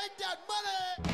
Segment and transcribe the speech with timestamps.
[0.00, 1.07] make that money.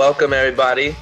[0.00, 0.96] Welcome everybody.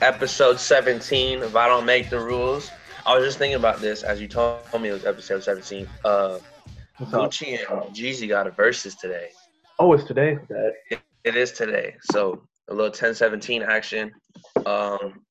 [0.00, 2.70] Episode 17 of I Don't Make the Rules.
[3.04, 5.88] I was just thinking about this as you told me it was episode 17.
[6.04, 6.38] Uh?
[7.00, 9.30] Gucci and Jeezy got a versus today.
[9.80, 10.38] Oh, it's today.
[10.48, 10.72] That
[11.24, 11.96] It is today.
[12.02, 14.12] So a little 1017 action.
[14.64, 15.24] Um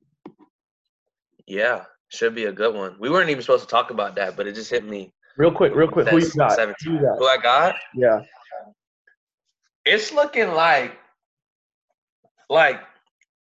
[1.48, 2.98] yeah, should be a good one.
[3.00, 5.14] We weren't even supposed to talk about that, but it just hit me.
[5.38, 6.10] real quick, real quick.
[6.10, 6.52] Who you got?
[6.52, 6.76] 17.
[6.92, 7.18] Who you got?
[7.20, 7.76] Who I got?
[7.96, 8.20] Yeah.
[9.86, 10.98] It's looking like
[12.50, 12.82] like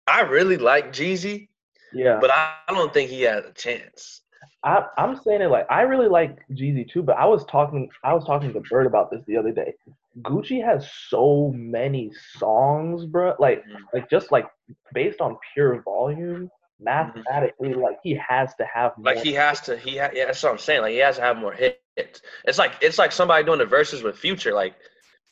[0.07, 1.49] I really like Jeezy,
[1.91, 2.21] Yeah.
[2.21, 4.21] but I I don't think he has a chance.
[4.63, 8.13] I, I'm saying it like I really like Jeezy too, but I was talking I
[8.13, 9.73] was talking to Bird about this the other day.
[10.21, 13.33] Gucci has so many songs, bro.
[13.39, 13.77] Like Mhm.
[13.93, 14.47] like just like
[14.93, 19.13] based on pure volume, mathematically, like he has to have more.
[19.13, 20.81] Like he has to, he ha- yeah, that's what I'm saying.
[20.81, 21.93] Like he has to have more hits.
[22.13, 24.29] It's like it's like somebody doing the verses with Future.
[24.29, 24.51] Like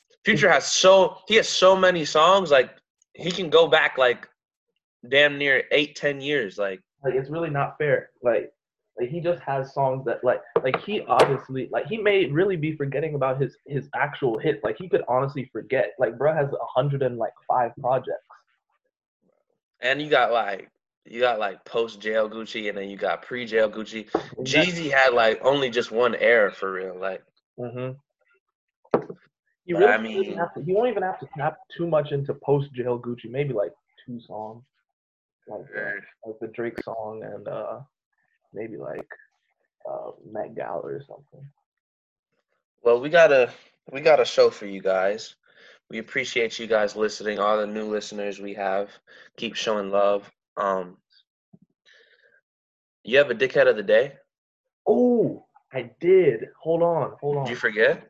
[0.05, 2.51] Future has so he has so many songs.
[2.51, 2.69] Like
[3.13, 4.27] he can go back like
[5.09, 6.57] damn near eight, ten years.
[6.57, 8.09] Like like it's really not fair.
[8.21, 8.51] Like
[8.99, 12.75] like he just has songs that like like he obviously like he may really be
[12.75, 14.63] forgetting about his his actual hits.
[14.63, 15.93] Like he could honestly forget.
[15.99, 18.23] Like bro has a hundred and like five projects.
[19.81, 20.69] and you got like
[21.05, 24.09] you got like post jail Gucci, and then you got pre jail Gucci.
[24.39, 26.97] Jeezy had like only just one era for real.
[26.99, 27.23] Like
[27.59, 27.91] Mm-hmm.
[29.65, 32.11] You But really I mean- have to, you won't even have to tap too much
[32.11, 33.29] into post jail Gucci.
[33.29, 33.71] Maybe like
[34.05, 34.63] two songs,
[35.47, 35.91] like uh,
[36.25, 37.79] like the Drake song and uh
[38.53, 39.07] maybe like
[39.89, 41.47] uh Met Gala or something.
[42.83, 43.49] Well, we got a
[43.91, 45.35] we got a show for you guys.
[45.89, 47.39] We appreciate you guys listening.
[47.39, 48.89] All the new listeners we have,
[49.37, 50.29] keep showing love.
[50.57, 50.97] Um,
[53.03, 54.13] you have a dickhead of the day.
[54.87, 56.47] Oh, I did.
[56.61, 57.45] Hold on, hold on.
[57.45, 58.09] Did you forget?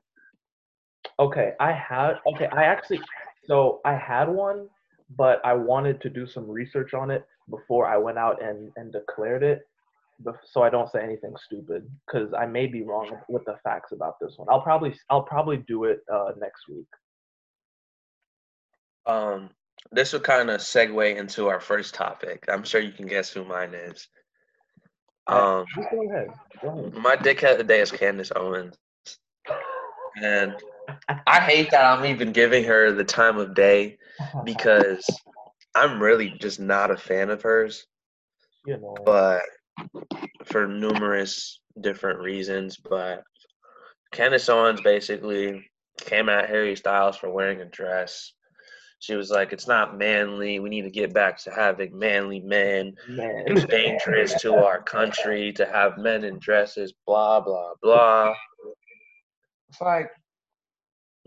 [1.20, 3.00] Okay, I had okay, I actually
[3.46, 4.70] so I had one,
[5.18, 8.92] but I wanted to do some research on it before I went out and and
[8.92, 9.68] declared it,
[10.46, 14.20] so I don't say anything stupid because I may be wrong with the facts about
[14.20, 14.48] this one.
[14.50, 16.88] I'll probably I'll probably do it uh, next week.
[19.06, 19.50] Um,
[19.92, 22.46] this will kind of segue into our first topic.
[22.48, 24.08] I'm sure you can guess who mine is.
[25.28, 26.28] Um, go ahead.
[26.62, 26.94] Go ahead.
[26.94, 28.76] my dickhead of the day is Candace Owens,
[30.22, 30.56] and
[31.28, 33.98] I hate that I'm even giving her the time of day
[34.46, 35.06] because
[35.76, 37.86] I'm really just not a fan of hers.
[38.66, 39.42] you know, but
[40.46, 42.78] for numerous different reasons.
[42.78, 43.24] But
[44.12, 45.66] Candace Owens basically
[45.98, 48.34] came at Harry Styles for wearing a dress.
[49.00, 50.60] She was like, "It's not manly.
[50.60, 52.94] We need to get back to having manly men.
[53.10, 53.44] man.
[53.48, 58.34] It's dangerous to our country to have men in dresses." Blah blah blah.
[59.70, 60.10] It's like,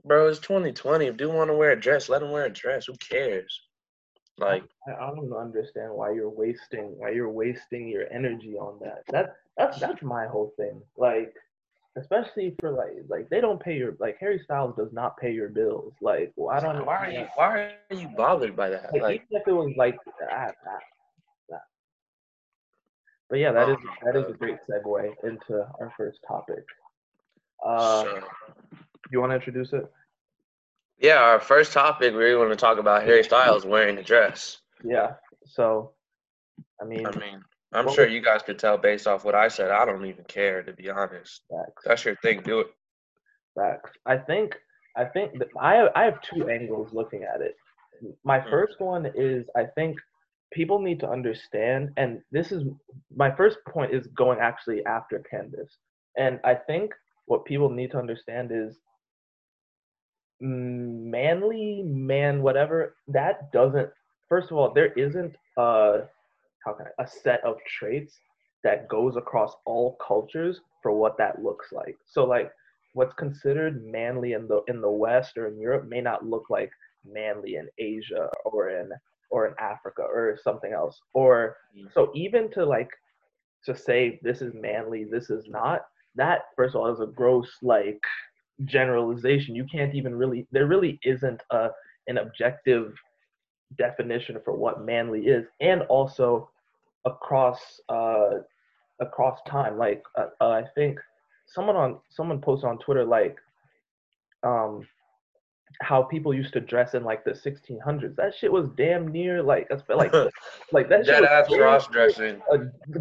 [0.06, 1.06] bro, it's 2020.
[1.06, 2.86] If you want to wear a dress, let him wear a dress.
[2.86, 3.60] Who cares?
[4.38, 9.02] Like, I, don't understand why you're wasting why you're wasting your energy on that.
[9.08, 10.82] That that's that's my whole thing.
[10.98, 11.32] Like,
[11.96, 15.48] especially for like like they don't pay your like Harry Styles does not pay your
[15.48, 15.94] bills.
[16.02, 16.84] Like, well, I don't.
[16.84, 18.92] why are you why are you bothered by that?
[18.92, 19.96] Like, Like, even if it was like
[20.30, 20.50] ah.
[23.28, 26.64] But yeah, that is that is a great segue into our first topic.
[27.64, 28.20] Uh, so-
[29.10, 29.84] you want to introduce it?
[30.98, 34.58] Yeah, our first topic we want to talk about Harry Styles wearing a dress.
[34.84, 35.12] Yeah.
[35.44, 35.92] So,
[36.80, 37.40] I mean, I mean,
[37.72, 39.70] I'm sure you guys could tell based off what I said.
[39.70, 41.42] I don't even care to be honest.
[41.50, 41.82] facts.
[41.84, 42.42] That's your thing.
[42.42, 42.66] Do it.
[43.54, 43.90] Facts.
[44.06, 44.54] I think
[44.96, 47.56] I think that I I have two angles looking at it.
[48.24, 48.50] My Mm.
[48.50, 49.98] first one is I think
[50.52, 52.62] people need to understand, and this is
[53.14, 55.76] my first point is going actually after Candace,
[56.16, 56.92] and I think
[57.26, 58.78] what people need to understand is
[60.40, 63.88] manly man whatever that doesn't
[64.28, 66.00] first of all there isn't a
[66.64, 68.20] how can I, a set of traits
[68.64, 72.50] that goes across all cultures for what that looks like so like
[72.92, 76.70] what's considered manly in the in the west or in europe may not look like
[77.04, 78.90] manly in asia or in
[79.30, 81.92] or in africa or something else or Mm.
[81.92, 82.90] so even to like
[83.64, 85.82] to say this is manly this is not
[86.14, 88.00] that first of all is a gross like
[88.64, 89.54] generalization.
[89.54, 91.68] You can't even really there really isn't a
[92.08, 92.94] an objective
[93.76, 96.48] definition for what manly is, and also
[97.04, 98.38] across uh,
[99.00, 99.78] across time.
[99.78, 100.98] Like uh, uh, I think
[101.46, 103.36] someone on someone posted on Twitter like
[104.42, 104.86] um
[105.80, 108.16] how people used to dress in like the 1600s.
[108.16, 110.12] That shit was damn near like like
[110.72, 112.40] like that shit Dead ass cross dressing.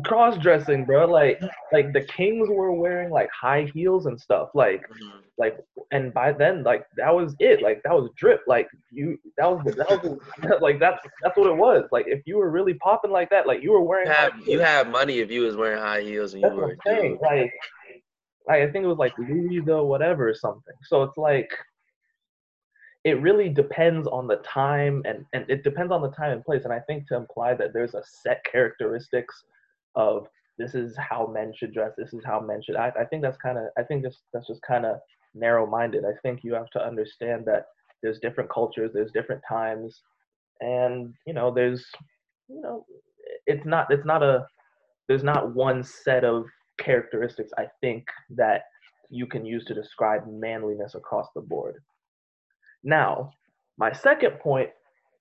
[0.03, 1.05] cross dressing, bro.
[1.05, 1.41] Like
[1.71, 4.49] like the kings were wearing like high heels and stuff.
[4.53, 5.19] Like mm-hmm.
[5.37, 5.57] like
[5.91, 7.61] and by then like that was it.
[7.61, 8.41] Like that was drip.
[8.47, 11.87] Like you that was that was like that's that's what it was.
[11.91, 14.47] Like if you were really popping like that, like you were wearing You high have
[14.47, 17.19] you have money if you was wearing high heels and you That's what were saying.
[17.21, 17.53] Like,
[18.47, 20.75] like I think it was like Louis the whatever or something.
[20.83, 21.49] So it's like
[23.05, 26.63] it really depends on the time and and it depends on the time and place.
[26.65, 29.43] And I think to imply that there's a set characteristics
[29.95, 32.97] of this is how men should dress, this is how men should act.
[32.99, 34.97] I think that's kind of I think that's that's just kind of
[35.35, 36.03] narrow-minded.
[36.03, 37.65] I think you have to understand that
[38.01, 40.01] there's different cultures, there's different times,
[40.61, 41.85] and you know there's
[42.49, 42.85] you know
[43.45, 44.47] it's not it's not a
[45.07, 46.45] there's not one set of
[46.79, 48.63] characteristics I think that
[49.11, 51.75] you can use to describe manliness across the board.
[52.85, 53.31] Now,
[53.77, 54.69] my second point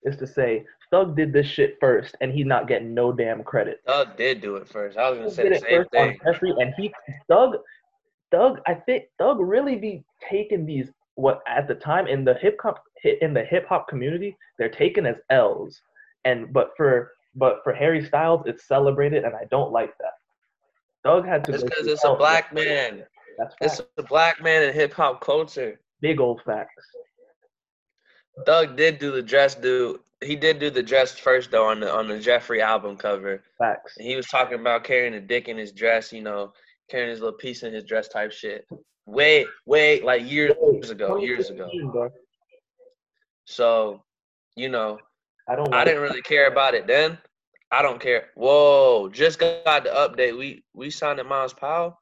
[0.03, 3.81] is to say Thug did this shit first, and he's not getting no damn credit.
[3.85, 4.97] Thug did do it first.
[4.97, 6.55] I was gonna Thug say the same first on thing.
[6.61, 6.93] And he
[7.27, 7.57] Thug,
[8.31, 12.57] Thug, I think Thug really be taking these what at the time in the hip
[12.61, 12.81] hop
[13.21, 15.81] in the hip hop community they're taken as L's,
[16.23, 20.13] and but for but for Harry Styles it's celebrated, and I don't like that.
[21.03, 21.53] Thug had to.
[21.53, 23.03] It's because it's a black man.
[23.39, 25.79] That's It's a black man in hip hop culture.
[25.99, 26.85] big old facts.
[28.45, 31.93] Thug did do the dress do he did do the dress first though on the
[31.93, 33.43] on the Jeffery album cover.
[33.57, 33.97] Facts.
[33.97, 36.53] And he was talking about carrying a dick in his dress, you know,
[36.89, 38.67] carrying his little piece in his dress type shit.
[39.05, 40.51] Way, way like years
[40.89, 41.69] ago, years ago.
[43.45, 44.03] So,
[44.55, 44.97] you know,
[45.47, 45.73] I don't.
[45.73, 47.17] I didn't really care about it then.
[47.71, 48.29] I don't care.
[48.35, 50.37] Whoa, just got the update.
[50.37, 51.99] We we signed at Myles Powell.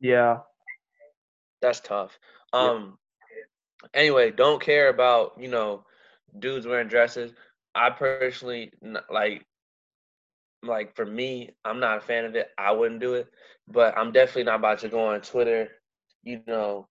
[0.00, 0.38] Yeah.
[1.60, 2.18] That's tough.
[2.52, 2.98] Um.
[3.94, 5.84] Anyway, don't care about you know
[6.38, 7.32] dudes wearing dresses.
[7.74, 8.72] I personally
[9.10, 9.46] like
[10.62, 12.50] like for me, I'm not a fan of it.
[12.58, 13.28] I wouldn't do it,
[13.68, 15.68] but I'm definitely not about to go on Twitter.
[16.22, 16.88] You know,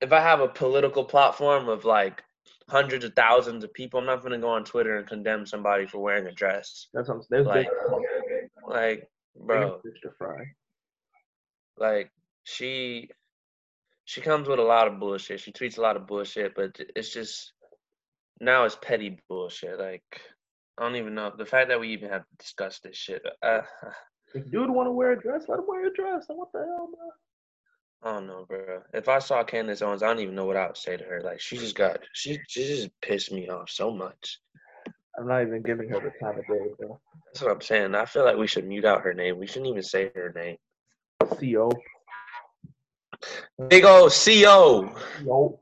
[0.00, 2.22] if I have a political platform of like
[2.68, 5.98] hundreds of thousands of people, I'm not gonna go on Twitter and condemn somebody for
[5.98, 6.88] wearing a dress.
[6.92, 7.68] That's what I'm, there's Like.
[8.66, 9.08] Like,
[9.38, 10.16] bro, Mr.
[10.16, 10.46] Fry.
[11.76, 12.10] like
[12.44, 13.10] she
[14.04, 15.40] she comes with a lot of bullshit.
[15.40, 17.52] She tweets a lot of bullshit, but it's just
[18.40, 19.78] now it's petty bullshit.
[19.78, 20.20] Like
[20.78, 23.22] I don't even know the fact that we even have to discuss this shit.
[23.42, 23.60] Uh,
[24.34, 26.26] If dude want to wear a dress, let him wear a dress.
[26.28, 28.10] And what the hell, bro?
[28.10, 28.82] I don't know, bro.
[28.92, 31.22] If I saw Candace Owens, I don't even know what I would say to her.
[31.22, 34.40] Like she just got she she just pissed me off so much.
[35.16, 37.00] I'm not even giving her the time of day, bro.
[37.32, 37.94] That's what I'm saying.
[37.94, 39.38] I feel like we should mute out her name.
[39.38, 40.56] We shouldn't even say her name.
[41.20, 41.70] Co.
[43.68, 44.90] Big old CO
[45.24, 45.58] Yo.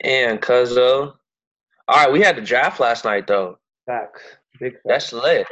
[0.00, 1.14] and Cuzzo.
[1.88, 3.58] All right, we had the draft last night though.
[3.86, 4.22] Facts.
[4.60, 4.82] Big facts.
[4.84, 5.46] That's lit.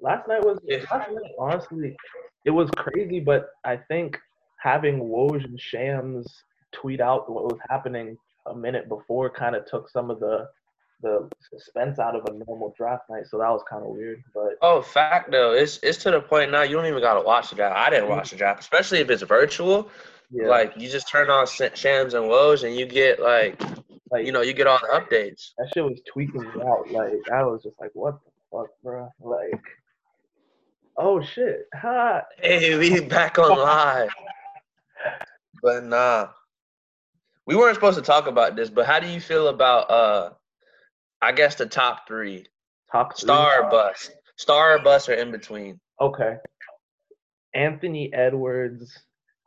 [0.00, 0.84] last night was Yeah.
[0.90, 1.96] last night, honestly,
[2.44, 4.18] it was crazy, but I think
[4.60, 6.26] having Woj and Shams
[6.72, 8.16] tweet out what was happening
[8.46, 10.48] a minute before kind of took some of the
[11.02, 13.24] the suspense out of a normal draft night.
[13.28, 14.22] So that was kind of weird.
[14.34, 17.50] But Oh, fact though, it's it's to the point now you don't even gotta watch
[17.50, 17.76] the draft.
[17.76, 19.90] I didn't watch the draft, especially if it's virtual.
[20.30, 23.60] yeah, Like you just turn on Shams and Woj, and you get like
[24.10, 25.52] like you know you get all the updates.
[25.58, 26.90] that shit was tweaking me out.
[26.90, 29.08] Like I was just like, what the fuck, bro?
[29.20, 29.62] Like,
[30.96, 32.22] oh shit, ha.
[32.38, 34.08] Hey, we back on live.
[35.62, 36.28] But nah,
[37.46, 38.70] we weren't supposed to talk about this.
[38.70, 40.30] But how do you feel about uh,
[41.22, 42.46] I guess the top three
[42.92, 43.26] Top three.
[43.26, 45.80] star or bust, star or in between?
[46.00, 46.36] Okay.
[47.54, 49.02] Anthony Edwards,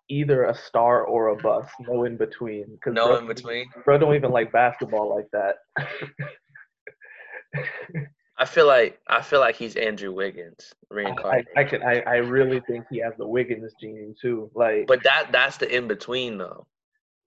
[0.09, 2.77] either a star or a bust, no in between.
[2.83, 3.69] 'cause No bro, in between.
[3.85, 5.55] Bro don't even like basketball like that.
[8.37, 11.47] I feel like I feel like he's Andrew Wiggins I, reincarnated.
[11.57, 14.49] I can I, I really think he has the Wiggins gene too.
[14.55, 16.65] Like But that that's the in between though.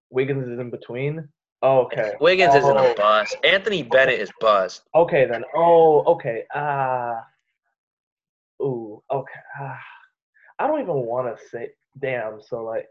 [0.09, 1.27] Wiggins is in between.
[1.65, 2.11] Oh, okay.
[2.19, 2.91] Wiggins isn't Oh.
[2.91, 3.37] a bust.
[3.43, 4.83] Anthony Bennett is bust.
[4.93, 5.43] Okay then.
[5.55, 6.43] Oh, okay.
[6.53, 7.25] Ah.
[8.61, 9.01] ooh.
[9.09, 9.39] Okay.
[9.59, 9.79] Ah.
[10.59, 11.69] I don't even want to say.
[11.99, 12.41] Damn.
[12.41, 12.87] So like,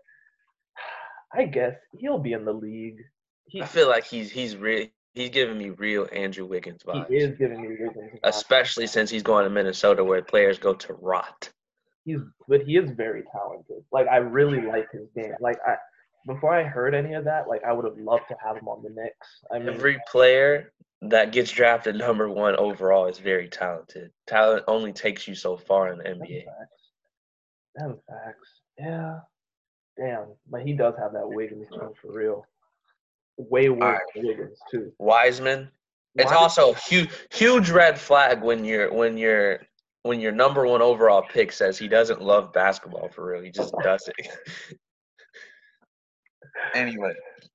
[1.35, 2.99] I guess he'll be in the league.
[3.47, 4.87] He, I feel like he's he's real.
[5.15, 7.09] He's giving me real Andrew Wiggins vibes.
[7.09, 7.95] he is giving me Wiggins.
[7.97, 8.19] vibes.
[8.23, 11.51] especially since he's going to Minnesota where players go to rot.
[12.07, 13.85] he's but he is very talented.
[13.93, 15.35] Like I really like his game.
[15.41, 15.77] Like I
[16.27, 18.83] before I heard any of that, like I would have loved to have him on
[18.83, 19.29] the Knicks.
[19.51, 24.11] I mean, Every player that gets drafted number one overall is very talented.
[24.27, 26.45] Talent only takes you so far in the NBA.
[26.45, 26.91] facts.
[27.75, 28.61] Them facts.
[28.79, 29.19] Yeah.
[29.99, 30.27] Damn.
[30.49, 32.47] But he does have that Wiggins tone for real.
[33.39, 34.93] Way worse than Wiggins too.
[34.99, 35.71] Wiseman.
[36.15, 39.61] It's Why- also a huge huge red flag when you're when you're
[40.03, 43.43] when your number one overall pick says he doesn't love basketball for real.
[43.43, 44.15] He just doesn't.
[46.75, 47.15] anyway,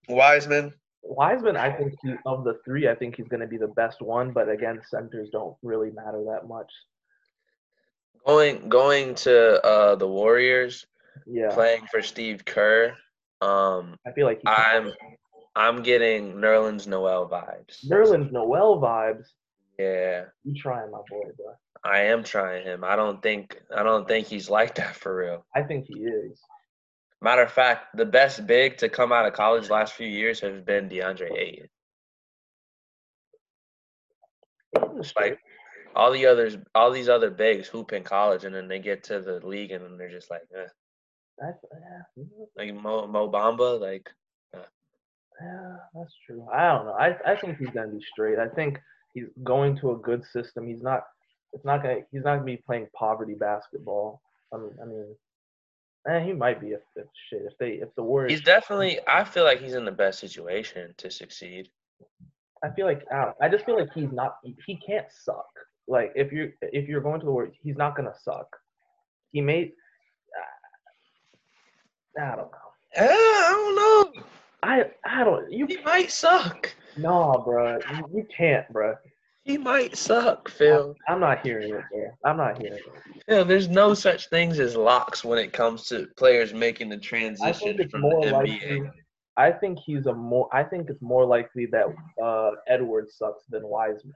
[0.10, 0.74] Wiseman.
[1.04, 4.32] Wiseman, I think he of the three, I think he's gonna be the best one,
[4.34, 6.72] but again, centers don't really matter that much.
[8.25, 10.86] Going going to uh, the Warriors,
[11.25, 11.50] Yeah.
[11.54, 12.96] playing for Steve Kerr.
[13.42, 14.92] Um, I feel like I'm
[15.56, 17.86] I'm getting Nerlens Noel vibes.
[17.89, 19.25] Nerlens Noel vibes.
[19.80, 21.54] Yeah, You trying my boy, bro.
[21.84, 22.84] I am trying him.
[22.84, 25.46] I don't think I don't think he's like that for real.
[25.56, 26.42] I think he is.
[27.21, 30.62] Matter of fact, the best big to come out of college last few years has
[30.62, 31.67] been DeAndre Ayton.
[35.19, 35.39] Like
[35.95, 39.19] all the others, all these other bigs hoop in college, and then they get to
[39.19, 40.67] the league, and then they're just like, eh.
[41.39, 41.57] That's,
[42.15, 42.24] yeah,
[42.55, 44.09] like Mo, Mo Bamba, like
[45.41, 46.47] yeah, that's true.
[46.51, 46.93] I don't know.
[46.93, 48.39] I, I think he's gonna be straight.
[48.39, 48.79] I think
[49.13, 50.67] he's going to a good system.
[50.67, 51.03] He's not.
[51.53, 52.00] It's not gonna.
[52.12, 54.21] He's not gonna be playing poverty basketball.
[54.53, 55.15] I mean, I mean,
[56.07, 58.31] eh, he might be if, if shit if they if the Warriors.
[58.31, 58.99] he's definitely.
[59.07, 61.69] I feel like he's in the best situation to succeed.
[62.63, 64.37] I feel like I, I just feel like he's not.
[64.65, 65.47] He can't suck.
[65.87, 68.47] Like if you if you're going to the Warriors, he's not gonna suck.
[69.31, 69.71] He made.
[72.19, 72.71] I don't know.
[72.95, 74.23] Eh, I don't know.
[74.63, 75.51] I I don't.
[75.51, 76.73] You He might suck.
[76.97, 77.77] nah, bro.
[77.77, 78.95] You, you can't, bro.
[79.48, 80.94] He might suck, Phil.
[81.08, 82.12] I'm not hearing it, bro.
[82.25, 83.24] I'm not hearing it.
[83.27, 87.00] Phil, there's no such things as locks when it comes to players making the I
[87.00, 88.32] transition think it's from the more NBA.
[88.32, 88.92] likely.
[89.38, 90.50] I think he's a more.
[90.51, 91.86] I think it's more likely that
[92.22, 94.13] uh, Edwards sucks than Wiseman.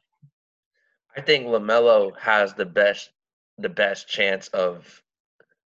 [1.16, 3.12] I think Lamelo has the best,
[3.58, 5.02] the best chance of,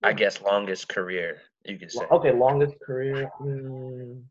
[0.03, 1.41] I guess, longest career.
[1.65, 2.05] You could say.
[2.11, 3.31] Okay, longest career.
[3.41, 4.25] Mm,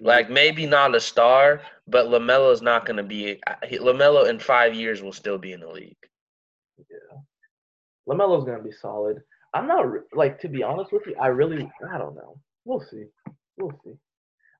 [0.00, 3.40] Like maybe not a star, but Lamelo is not going to be.
[3.72, 5.96] Lamelo in five years will still be in the league.
[6.78, 7.18] Yeah,
[8.08, 9.22] Lamelo's gonna be solid.
[9.54, 11.14] I'm not like to be honest with you.
[11.20, 11.70] I really.
[11.92, 12.38] I don't know.
[12.64, 13.04] We'll see.
[13.58, 13.94] We'll see.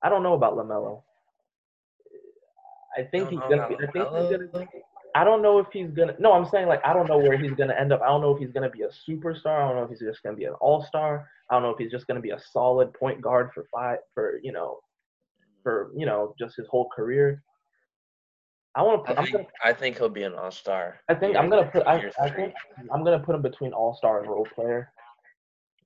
[0.03, 1.01] I don't know about Lamelo.
[2.97, 3.75] I think he's gonna be.
[3.75, 4.67] I think he's gonna.
[5.15, 6.15] I don't know if he's gonna.
[6.19, 8.01] No, I'm saying like I don't know where he's gonna end up.
[8.01, 9.63] I don't know if he's gonna be a superstar.
[9.63, 11.27] I don't know if he's just gonna be an all star.
[11.49, 14.39] I don't know if he's just gonna be a solid point guard for five for
[14.43, 14.79] you know,
[15.63, 17.41] for you know just his whole career.
[18.75, 19.11] I want to.
[19.11, 19.47] I put think gonna.
[19.63, 20.99] I think he'll be an all star.
[21.09, 21.85] I think I'm gonna put.
[21.87, 22.53] I, I think
[22.93, 24.91] I'm gonna put him between all star and role player.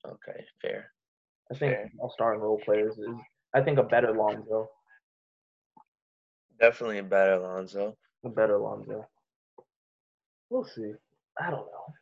[0.05, 0.91] Okay, fair.
[1.51, 1.91] I think Fair.
[1.99, 3.07] all star and role players is.
[3.53, 4.69] I think a better Lonzo.
[6.59, 7.95] Definitely a better Lonzo.
[8.25, 9.05] A better Lonzo.
[10.49, 10.93] We'll see.
[11.39, 11.93] I don't know.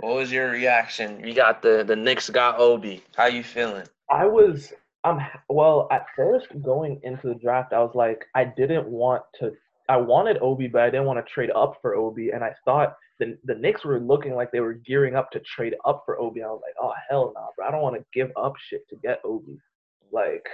[0.00, 1.22] What was your reaction?
[1.26, 3.04] You got the the Knicks got Obi.
[3.16, 3.86] How you feeling?
[4.10, 4.72] I was
[5.04, 9.52] I'm well at first going into the draft I was like I didn't want to
[9.88, 12.96] I wanted Obi but I didn't want to trade up for Obi and I thought
[13.18, 16.42] the the Knicks were looking like they were gearing up to trade up for Obi.
[16.42, 17.68] I was like, "Oh hell no, bro.
[17.68, 19.58] I don't want to give up shit to get Obi."
[20.10, 20.46] Like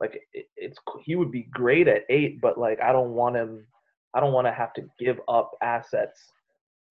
[0.00, 3.66] like it, it's he would be great at 8 but like I don't want him
[4.14, 6.20] I don't want to have to give up assets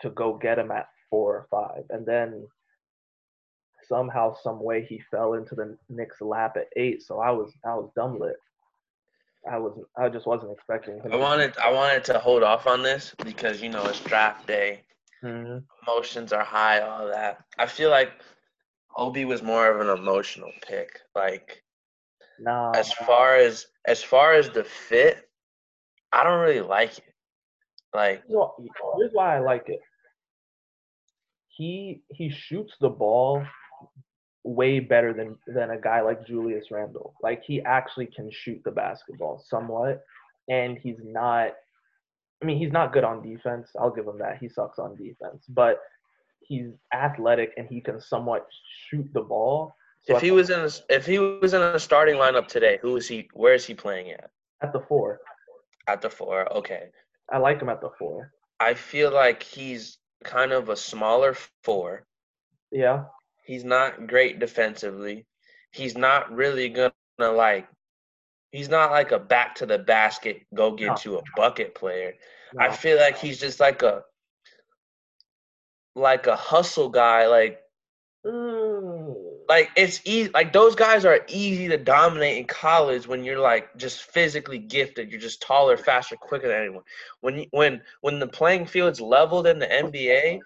[0.02, 1.84] to go get him at 4 or 5.
[1.90, 2.48] And then
[3.90, 7.04] somehow, some way, he fell into the Knicks' lap at eight.
[7.04, 8.38] So I was, I was dumb lit.
[9.50, 11.12] I was, I just wasn't expecting him.
[11.12, 14.84] I wanted I wanted to hold off on this because you know it's draft day.
[15.24, 15.64] Mhm.
[15.88, 17.44] Emotions are high, all that.
[17.58, 18.12] I feel like
[18.98, 21.00] Obi was more of an emotional pick.
[21.16, 21.64] Like
[22.40, 25.30] Nah, as far as as far as the fit,
[26.12, 27.14] I don't really like it.
[27.94, 28.24] Like
[28.98, 29.80] here's why I like it.
[31.48, 33.46] He he shoots the ball
[34.50, 37.14] way better than than a guy like Julius Randle.
[37.22, 40.04] Like he actually can shoot the basketball somewhat,
[40.50, 41.54] and he's not.
[42.42, 43.70] I mean, he's not good on defense.
[43.78, 44.38] I'll give him that.
[44.40, 45.82] He sucks on defense, but
[46.42, 48.48] he's athletic and he can somewhat
[48.88, 49.76] shoot the ball.
[50.04, 52.96] So if he was in a, if he was in a starting lineup today, who
[52.96, 53.28] is he?
[53.34, 54.32] Where is he playing at?
[54.62, 55.20] at the four,
[55.88, 56.52] At the four.
[56.58, 56.90] Okay.
[57.32, 58.32] I like him at the four.
[58.60, 62.06] I feel like he's kind of a smaller four.
[62.72, 63.06] Yeah,
[63.50, 65.26] He's not great defensively.
[65.72, 67.68] He's not really gonna like.
[68.52, 72.14] He's not like a back to the basket, go get you a bucket player.
[72.60, 74.04] I feel like he's just like a
[75.96, 77.26] like a hustle guy.
[77.26, 77.60] Like
[79.50, 80.30] Like it's easy.
[80.32, 85.10] Like those guys are easy to dominate in college when you're like just physically gifted.
[85.10, 86.84] You're just taller, faster, quicker than anyone.
[87.22, 90.40] When when when the playing field's leveled in the NBA,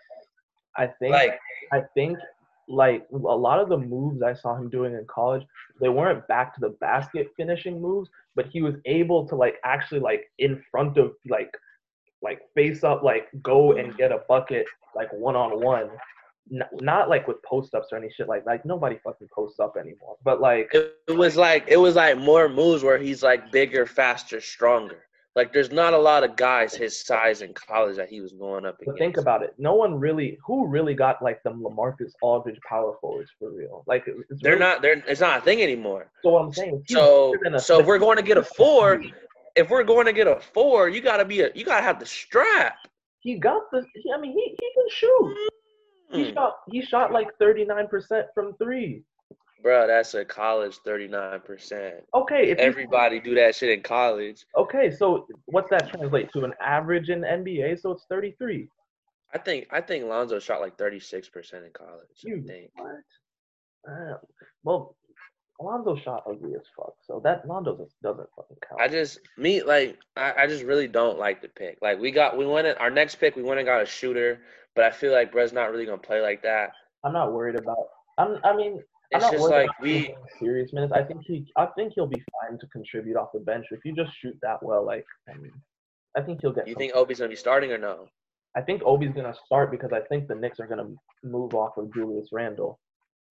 [0.78, 1.38] I think like
[1.74, 2.18] I think
[2.68, 5.44] like a lot of the moves I saw him doing in college,
[5.82, 10.00] they weren't back to the basket finishing moves, but he was able to like actually
[10.00, 11.52] like in front of like
[12.22, 14.66] like face up like go and get a bucket
[14.96, 15.90] like one on one.
[16.50, 20.18] Not like with post ups or any shit like like nobody fucking posts up anymore.
[20.24, 23.86] But like it, it was like it was like more moves where he's like bigger,
[23.86, 25.04] faster, stronger.
[25.36, 28.66] Like there's not a lot of guys his size in college that he was going
[28.68, 29.00] up But against.
[29.00, 29.56] think about it.
[29.58, 33.84] No one really who really got like them Lamarcus Aldridge power forwards for real.
[33.88, 34.82] Like it's They're really- not.
[34.84, 35.04] They're.
[35.08, 36.12] It's not a thing anymore.
[36.24, 36.84] So what I'm saying.
[36.88, 39.02] So a so if we're going to get a four,
[39.56, 41.50] if we're going to get a four, you gotta be a.
[41.56, 42.76] You gotta have the strap.
[43.20, 43.84] He got the.
[44.16, 45.36] I mean, he he can shoot.
[46.12, 46.34] He Hmm.
[46.36, 46.54] shot.
[46.72, 49.02] He shot like 39 percent from three.
[49.64, 51.96] Bro, that's a college thirty nine percent.
[52.14, 54.46] Okay, if Everybody do that shit in college.
[54.58, 56.44] okay, so what's that translate to?
[56.44, 58.68] An average in NBA, so it's 33.
[59.34, 62.08] I think I think Lonzo shot like thirty six percent in college.
[62.26, 62.72] I You think.
[62.76, 63.90] what?
[63.90, 64.18] Uh,
[64.64, 64.96] well,
[65.62, 68.82] Lonzo shot ugly as fuck, so that Lonzo just doesn't fucking count.
[68.82, 71.78] I just me like I, I just really don't like the pick.
[71.82, 74.42] Like we got we went in our next pick we went and got a shooter,
[74.76, 76.72] but I feel like Brett's not really gonna play like that.
[77.06, 77.86] I'm not worried about.
[78.18, 78.38] I'm.
[78.44, 78.82] I mean,
[79.14, 80.94] It's just like we serious minutes.
[80.94, 81.46] I think he.
[81.58, 84.62] I think he'll be fine to contribute off the bench if you just shoot that
[84.62, 84.86] well.
[84.86, 85.52] Like, I mean,
[86.18, 86.68] I think he'll get.
[86.68, 88.08] you some- think Obi's gonna be starting or no?
[88.56, 90.90] I think Obi's gonna start because I think the Knicks are gonna
[91.24, 92.80] move off of Julius Randle.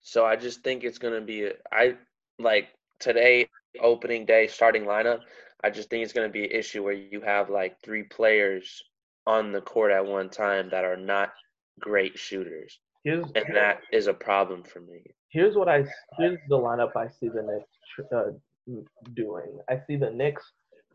[0.01, 1.95] So I just think it's gonna be I
[2.39, 3.47] like today
[3.79, 5.21] opening day starting lineup.
[5.63, 8.83] I just think it's gonna be an issue where you have like three players
[9.25, 11.33] on the court at one time that are not
[11.79, 15.01] great shooters, Here's and that is a problem for me.
[15.29, 15.85] here's what I
[16.17, 18.31] here's the lineup I see the Knicks uh,
[19.13, 19.59] doing.
[19.69, 20.43] I see the Knicks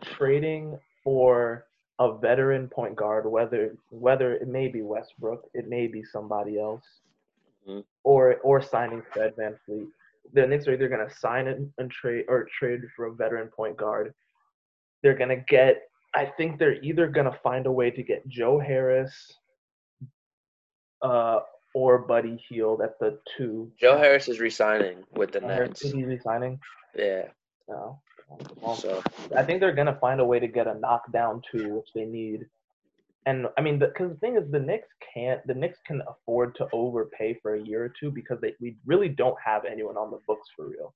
[0.02, 1.66] trading for
[1.98, 6.84] a veteran point guard, whether whether it may be Westbrook, it may be somebody else,
[7.66, 7.84] Mhm.
[8.04, 9.88] or or signing Fred VanVleet.
[10.32, 13.76] The Knicks are either gonna sign it and trade or trade for a veteran point
[13.76, 14.14] guard.
[15.02, 15.82] They're gonna get.
[16.14, 19.12] I think they're either gonna find a way to get Joe Harris,
[21.02, 21.40] uh,
[21.78, 23.70] or Buddy Hield at the two.
[23.78, 25.84] Joe Harris is resigning with the heard Nets.
[25.84, 26.58] is he resigning?
[26.96, 27.28] Yeah.
[27.68, 28.00] No.
[28.56, 29.02] Well, So
[29.36, 32.40] I think they're gonna find a way to get a knockdown two, which they need.
[33.26, 35.40] And I mean, because the, thing is, the Knicks can't.
[35.46, 39.08] The Knicks can afford to overpay for a year or two because they we really
[39.08, 40.94] don't have anyone on the books for real.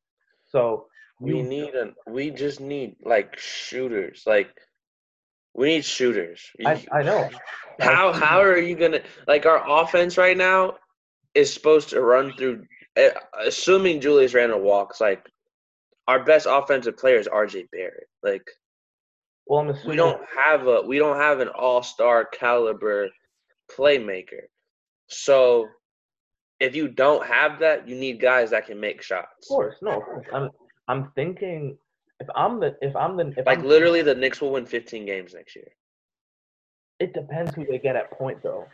[0.48, 0.86] So
[1.20, 4.24] we you- need an we just need like shooters.
[4.26, 4.50] Like
[5.54, 6.50] we need shooters.
[6.64, 7.28] I, I know.
[7.80, 10.74] How how are you gonna like our offense right now
[11.34, 13.10] is supposed to run through eh,
[13.44, 15.26] assuming Julius Randle walks like
[16.06, 18.08] our best offensive player is RJ Barrett.
[18.22, 18.46] Like
[19.46, 23.08] Well, I'm assuming we don't have a we don't have an all-star caliber
[23.74, 24.42] playmaker.
[25.08, 25.66] So
[26.60, 29.46] if you don't have that, you need guys that can make shots.
[29.46, 29.92] Of course, no.
[29.92, 30.26] of course.
[30.32, 30.50] I'm
[30.88, 31.78] I'm thinking
[32.22, 35.04] if I'm the if I'm the if Like I'm, literally the Knicks will win 15
[35.12, 35.70] games next year.
[37.04, 38.64] it depends who they get at point though.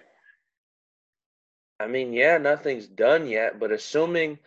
[1.81, 4.39] I mean, yeah, nothing's done yet, but assuming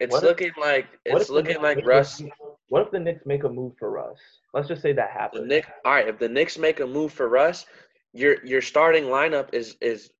[0.00, 2.22] it's What if- looking like it's looking like make a Russ
[2.68, 4.20] What if the Knicks make a move for Russ?
[4.54, 5.48] Let's just say that The happens.
[5.48, 6.08] Nick, all right.
[6.08, 7.66] If the Knicks make a move for Russ,
[8.12, 10.10] your your starting lineup is is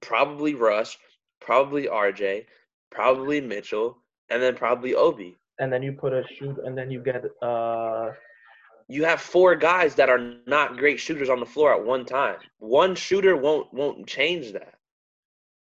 [0.00, 0.96] probably Russ,
[1.40, 2.46] probably RJ,
[2.90, 3.98] probably Mitchell,
[4.30, 5.36] and then probably Obi.
[5.58, 8.10] And then you put a shoot, and then you get uh
[8.88, 12.18] You have four guys that are not great shooters on the floor at one time.
[12.58, 14.74] One shooter won't won't change that.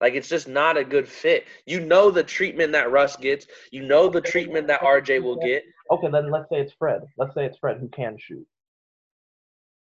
[0.02, 1.45] Like it's just not a good fit.
[1.65, 3.47] You know the treatment that Russ gets.
[3.71, 5.63] You know the treatment that RJ will get.
[5.91, 6.10] okay.
[6.12, 7.02] Then let's say it's Fred.
[7.17, 8.45] Let's say it's Fred who can shoot.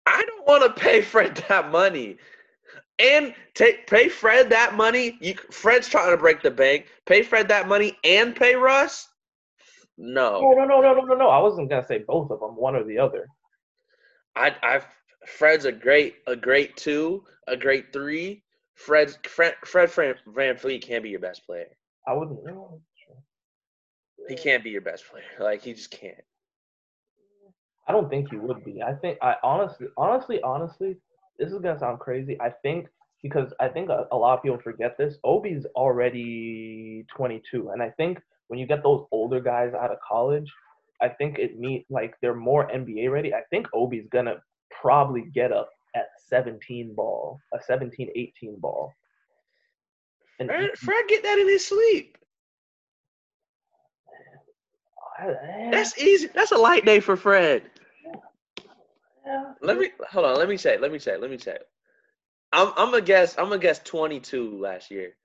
[0.06, 2.18] I don't want to pay Fred that money.
[3.00, 5.18] And take pay Fred that money.
[5.22, 6.88] You Fred's trying to break the bank.
[7.06, 9.10] Pay Fred that money and pay Russ?
[10.06, 10.52] No, No.
[10.52, 11.30] no, no, no, no, no, no.
[11.30, 13.28] I wasn't gonna say both of them, one or the other.
[14.36, 14.82] I I
[15.26, 18.44] Fred's a great a great two, a great three.
[18.76, 21.68] Fred's Fred Fred Van, VanVleet can't be your best player.
[22.06, 22.44] I wouldn't.
[22.44, 22.82] No,
[24.28, 25.24] He can't be your best player.
[25.40, 26.20] Like he just can't.
[27.88, 28.82] I don't think he would be.
[28.82, 30.98] I think I honestly, honestly, honestly,
[31.40, 32.40] this is gonna sound crazy.
[32.42, 32.88] I think
[33.22, 35.18] because I think a, a lot of people forget this.
[35.24, 38.20] Obi's already 22, and I think
[38.54, 40.48] when you get those older guys out of college,
[41.02, 43.34] I think it meet like they're more NBA ready.
[43.34, 44.36] I think Obi's gonna
[44.70, 48.94] probably get up at 17 ball, a 17, 18 ball.
[50.40, 52.16] And Fred, Fred get that in his sleep.
[55.20, 56.28] eh, That's easy.
[56.36, 57.64] That's a light day for Fred.
[59.26, 59.54] yeah.
[59.64, 60.38] Let me hold on.
[60.38, 60.80] Let me check.
[60.80, 61.20] Let me check.
[61.20, 61.62] Let me check.
[62.52, 63.36] I'm I'm gonna guess.
[63.40, 65.16] I'm gonna guess 22 last year.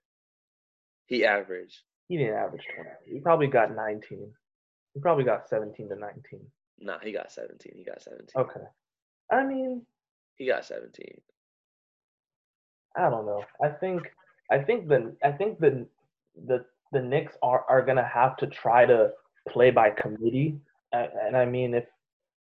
[1.05, 1.83] He averaged.
[2.09, 2.90] He didn't average 20.
[3.07, 4.33] He probably got 19.
[4.94, 6.40] He probably got 17 to 19.
[6.81, 7.73] Nah, he got 17.
[7.77, 8.29] He got 17.
[8.37, 8.66] Okay.
[9.31, 9.83] I mean,
[10.37, 11.21] He got 17.
[12.97, 13.44] I don't know.
[13.62, 14.03] I think
[14.51, 15.87] I think the I think the
[16.47, 19.11] the the Knicks are are gonna have to try to
[19.49, 20.57] play by committee.
[20.92, 21.85] And, and I mean, if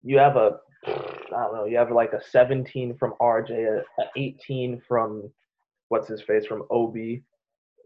[0.02, 4.06] you have a I don't know, you have like a 17 from RJ, a, a
[4.16, 5.30] 18 from
[5.88, 7.22] what's his face from Obi.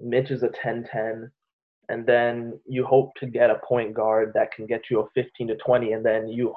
[0.01, 1.31] Mitch is a 10-10,
[1.89, 5.49] and then you hope to get a point guard that can get you a 15
[5.49, 6.55] to 20, and then you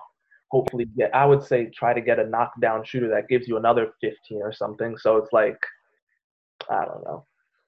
[0.49, 3.93] hopefully get I would say try to get a knockdown shooter that gives you another
[4.01, 4.97] 15 or something.
[4.97, 5.57] So it's like
[6.69, 7.25] I don't know.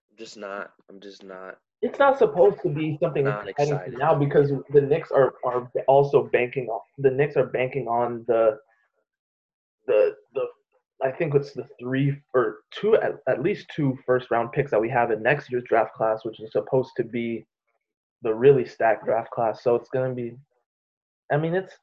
[0.10, 0.72] I'm just not.
[0.90, 1.58] I'm just not.
[1.82, 6.80] It's not supposed to be something now because the Knicks are, are also banking on
[6.98, 8.58] the Knicks are banking on the
[9.86, 10.46] the the
[11.04, 14.82] I think it's the three or two at, at least two first round picks that
[14.82, 17.46] we have in next year's draft class, which is supposed to be
[18.24, 19.64] the really stacked draft class.
[19.64, 20.36] So it's gonna be
[21.32, 21.74] I mean it's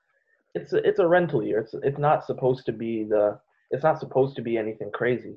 [0.55, 1.61] it's a, it's a rental year.
[1.61, 3.39] It's it's not supposed to be the
[3.71, 5.37] it's not supposed to be anything crazy.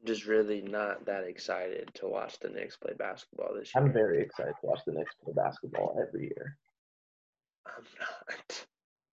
[0.00, 3.84] I'm just really not that excited to watch the Knicks play basketball this year.
[3.84, 6.56] I'm very excited to watch the Knicks play basketball every year.
[7.66, 8.66] I'm not.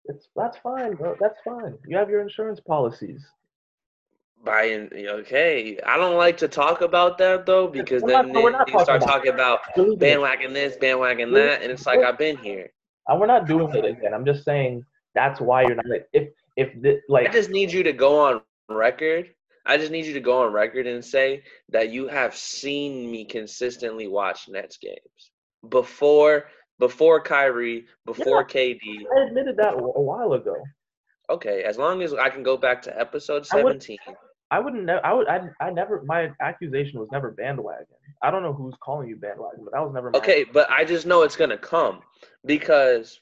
[0.05, 1.15] It's that's fine, bro.
[1.19, 1.77] That's fine.
[1.87, 3.23] You have your insurance policies.
[4.49, 5.79] Buying okay.
[5.85, 9.31] I don't like to talk about that though because We're then not you start talking
[9.31, 12.71] about about bandwagon this, bandwagon that, and it's like I've been here.
[13.07, 14.13] And we're not doing it again.
[14.13, 14.83] I'm just saying
[15.13, 15.85] that's why you're not.
[16.13, 19.29] If if the, I just need you to go on record.
[19.65, 23.25] I just need you to go on record and say that you have seen me
[23.25, 25.31] consistently watch Nets games
[25.69, 26.45] before
[26.79, 28.79] before Kyrie, before KD.
[29.15, 30.55] I admitted that a while ago.
[31.29, 33.97] Okay, as long as I can go back to episode I would- 17.
[34.51, 34.85] I wouldn't.
[34.85, 35.27] Ne- I would.
[35.27, 36.01] I, I never.
[36.03, 37.85] My accusation was never bandwagon.
[38.21, 40.09] I don't know who's calling you bandwagon, but that was never.
[40.11, 42.01] My, Okay, but I just know it's gonna come
[42.45, 43.21] because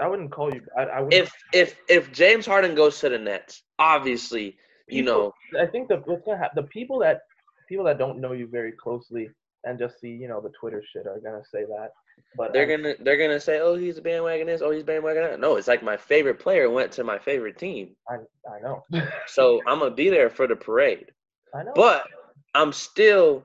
[0.00, 0.62] I wouldn't call you.
[0.76, 1.14] I, I wouldn't.
[1.14, 4.56] if if if James Harden goes to the Nets, obviously,
[4.88, 6.62] you know, I think the what's gonna happen.
[6.62, 7.20] The people that
[7.68, 9.30] people that don't know you very closely
[9.64, 11.90] and just see you know the Twitter shit are gonna say that.
[12.36, 15.22] But they're um, gonna they're gonna say, "Oh, he's a bandwagon this, oh, he's bandwagon
[15.22, 18.16] that." No, it's like my favorite player went to my favorite team, I
[18.48, 18.82] I know.
[19.26, 21.12] so I'm gonna be there for the parade.
[21.54, 21.72] I know.
[21.74, 22.06] But
[22.54, 23.44] I'm still.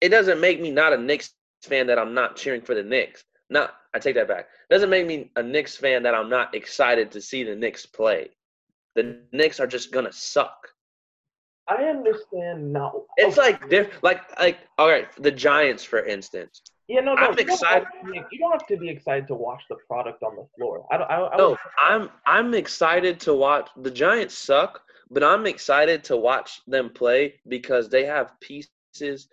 [0.00, 3.24] It doesn't make me not a Knicks fan that I'm not cheering for the Knicks.
[3.50, 4.48] Not, I take that back.
[4.70, 8.28] doesn't make me a Knicks fan that I'm not excited to see the Knicks play.
[8.94, 10.68] The Knicks are just gonna suck.
[11.68, 13.02] I understand now.
[13.16, 13.52] It's okay.
[13.52, 16.62] like diff, like like all right, the Giants for instance.
[16.88, 17.20] Yeah, no, no.
[17.20, 19.62] I'm you don't excited- have to be- You don't have to be excited to watch
[19.68, 20.86] the product on the floor.
[20.90, 21.10] I don't.
[21.10, 22.10] I, I no, I'm.
[22.26, 23.68] I'm excited to watch.
[23.76, 29.28] The Giants suck, but I'm excited to watch them play because they have pieces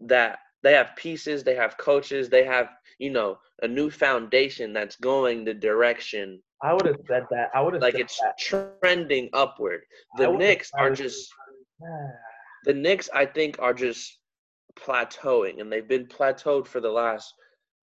[0.00, 4.96] that they have pieces, they have coaches, they have you know a new foundation that's
[4.96, 7.50] going the direction I would have said that.
[7.54, 8.38] I would have like it's that.
[8.38, 9.82] trending upward.
[10.16, 11.28] The Knicks are just
[12.64, 13.08] the Knicks.
[13.14, 14.17] I think are just
[14.78, 17.34] plateauing, and they've been plateaued for the last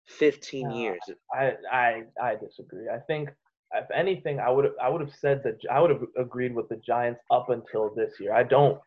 [0.07, 0.75] 15 Nah.
[0.77, 1.01] years.
[1.33, 2.89] I I I disagree.
[2.89, 3.31] I think
[3.75, 6.69] if anything, I would have I would have said that I would have agreed with
[6.69, 8.33] the Giants up until this year.
[8.33, 8.81] I don't.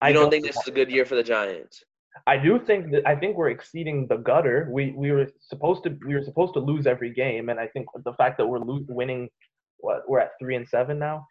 [0.00, 1.84] I You don't think this is a good year for the Giants?
[2.26, 4.68] I do think that I think we're exceeding the gutter.
[4.70, 7.86] We we were supposed to we were supposed to lose every game, and I think
[8.04, 9.28] the fact that we're lo- winning,
[9.78, 11.26] what we're at three and seven now,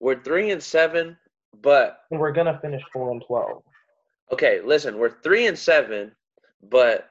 [0.00, 1.18] We're three and seven,
[1.60, 3.62] but and we're gonna finish four and twelve.
[4.32, 6.12] Okay, listen, we're three and seven,
[6.62, 7.10] but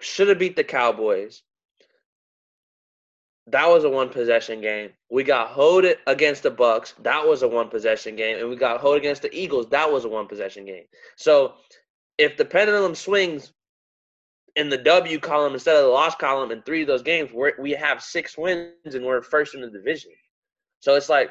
[0.00, 1.42] should have beat the Cowboys.
[3.48, 4.90] That was a one possession game.
[5.10, 6.94] We got hoed against the Bucks.
[7.02, 9.68] That was a one possession game, and we got hoed against the Eagles.
[9.68, 10.84] That was a one possession game.
[11.16, 11.54] So,
[12.18, 13.52] if the pendulum swings
[14.56, 17.52] in the W column instead of the loss column in three of those games, we
[17.58, 20.10] we have six wins and we're first in the division.
[20.80, 21.30] So it's like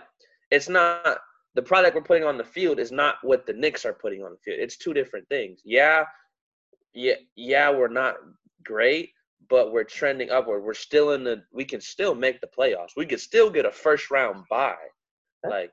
[0.51, 1.17] it's not
[1.55, 4.31] the product we're putting on the field is not what the Knicks are putting on
[4.31, 4.59] the field.
[4.59, 5.61] It's two different things.
[5.65, 6.03] Yeah,
[6.93, 7.71] yeah, yeah.
[7.71, 8.15] We're not
[8.63, 9.11] great,
[9.49, 10.63] but we're trending upward.
[10.63, 11.43] We're still in the.
[11.51, 12.95] We can still make the playoffs.
[12.95, 14.75] We could still get a first round bye.
[15.47, 15.71] Like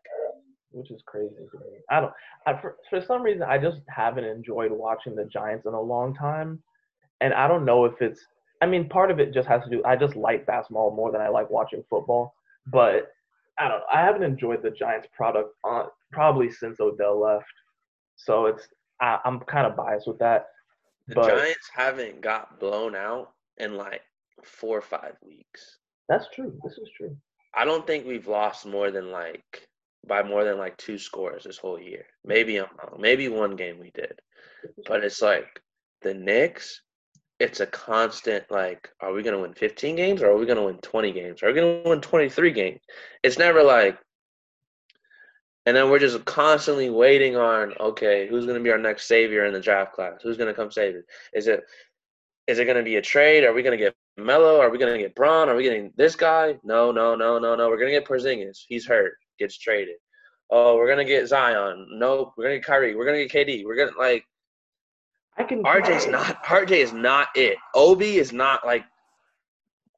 [0.72, 1.78] which is crazy to me.
[1.90, 2.12] I don't.
[2.46, 6.14] I, for for some reason, I just haven't enjoyed watching the Giants in a long
[6.14, 6.62] time,
[7.20, 8.20] and I don't know if it's.
[8.60, 9.82] I mean, part of it just has to do.
[9.84, 12.34] I just like basketball more than I like watching football,
[12.66, 13.08] but
[13.58, 13.82] I don't.
[13.92, 17.46] I haven't enjoyed the Giants product on probably since Odell left.
[18.16, 18.66] So it's.
[19.00, 20.46] I, I'm kind of biased with that.
[21.08, 24.02] The But Giants haven't got blown out in like
[24.44, 25.78] four or five weeks.
[26.08, 26.58] that's true.
[26.64, 27.16] This is true.
[27.54, 29.68] I don't think we've lost more than like
[30.06, 32.04] by more than like two scores this whole year.
[32.24, 32.98] Maybe I'm wrong.
[33.00, 34.20] Maybe one game we did.
[34.86, 35.60] But it's like
[36.02, 36.80] the Knicks,
[37.42, 40.78] it's a constant like, are we gonna win 15 games or are we gonna win
[40.78, 41.42] 20 games?
[41.42, 42.80] Are we gonna win 23 games?
[43.24, 43.98] It's never like
[45.66, 49.52] and then we're just constantly waiting on, okay, who's gonna be our next savior in
[49.52, 50.20] the draft class?
[50.22, 51.04] Who's gonna come save it?
[51.32, 51.64] Is it
[52.46, 53.44] is it gonna be a trade?
[53.44, 54.60] Are we gonna get Melo?
[54.60, 55.48] Are we gonna get Braun?
[55.48, 56.58] Are we getting this guy?
[56.62, 57.68] No, no, no, no, no.
[57.68, 58.60] We're gonna get Porzingis.
[58.68, 59.14] He's hurt.
[59.38, 59.96] Gets traded.
[60.50, 61.88] Oh, we're gonna get Zion.
[61.92, 62.34] Nope.
[62.36, 62.94] We're gonna get Kyrie.
[62.94, 63.64] We're gonna get KD.
[63.64, 64.24] We're gonna like
[65.38, 65.62] I can.
[65.62, 66.44] RJ's not.
[66.44, 67.56] RJ is not it.
[67.74, 68.84] Obi is not like.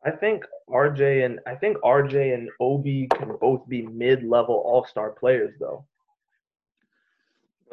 [0.06, 5.54] I think RJ and I think RJ and Obi can both be mid-level All-Star players,
[5.58, 5.84] though.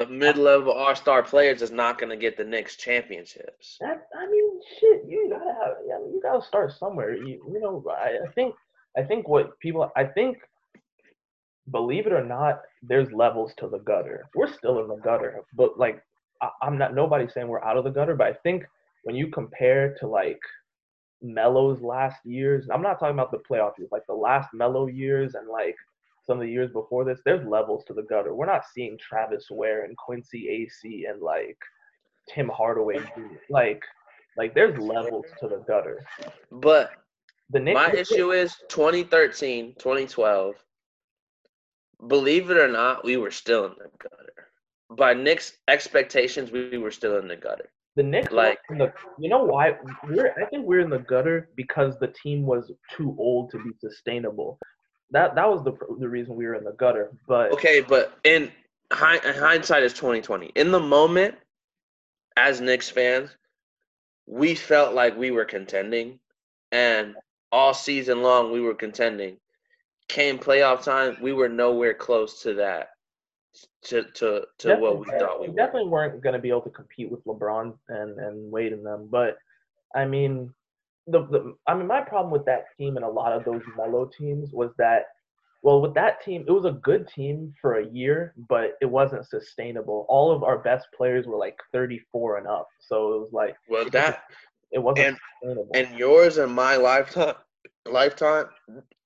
[0.01, 3.77] But mid-level all-star players is not gonna get the Knicks championships.
[3.79, 7.15] That I mean, shit, you gotta have, yeah, you gotta start somewhere.
[7.15, 8.55] You, you know, I, I think,
[8.97, 10.39] I think what people, I think,
[11.69, 14.27] believe it or not, there's levels to the gutter.
[14.33, 16.10] We're still in the gutter, but like, I,
[16.61, 16.95] I'm not.
[16.95, 18.63] Nobody's saying we're out of the gutter, but I think
[19.03, 20.39] when you compare to like
[21.21, 25.35] Melo's last years, I'm not talking about the playoff years, like the last Melo years
[25.35, 25.75] and like
[26.25, 28.33] some of the years before this, there's levels to the gutter.
[28.33, 31.57] We're not seeing Travis Wear and Quincy Acy and like
[32.29, 32.99] Tim Hardaway
[33.49, 33.83] Like,
[34.37, 36.05] like there's levels to the gutter.
[36.51, 36.91] But
[37.49, 37.75] The Knicks.
[37.75, 40.55] my issue is 2013, 2012.
[42.07, 44.50] Believe it or not, we were still in the gutter.
[44.97, 47.69] By Knicks expectations, we were still in the gutter.
[47.95, 49.77] The Knicks, like- in the, you know why?
[50.07, 53.71] We're I think we're in the gutter because the team was too old to be
[53.79, 54.59] sustainable.
[55.11, 57.11] That that was the the reason we were in the gutter.
[57.27, 58.51] But Okay, but in
[58.91, 60.47] hi- hindsight is 2020.
[60.55, 61.35] In the moment,
[62.37, 63.35] as Knicks fans,
[64.25, 66.19] we felt like we were contending,
[66.71, 67.15] and
[67.51, 69.37] all season long we were contending.
[70.07, 72.90] Came playoff time, we were nowhere close to that,
[73.83, 75.53] to to to what we thought we were.
[75.55, 79.07] definitely weren't going to be able to compete with LeBron and and Wade and them.
[79.11, 79.37] But
[79.95, 80.53] I mean,
[81.07, 84.05] the, the I mean, my problem with that team and a lot of those Melo
[84.17, 85.05] teams was that,
[85.63, 89.27] well, with that team, it was a good team for a year, but it wasn't
[89.27, 90.05] sustainable.
[90.09, 93.89] All of our best players were like 34 and up, so it was like Well,
[93.89, 94.23] that
[94.71, 95.71] it wasn't and- sustainable.
[95.73, 97.35] and yours and my lifetime,
[97.87, 98.45] lifetime,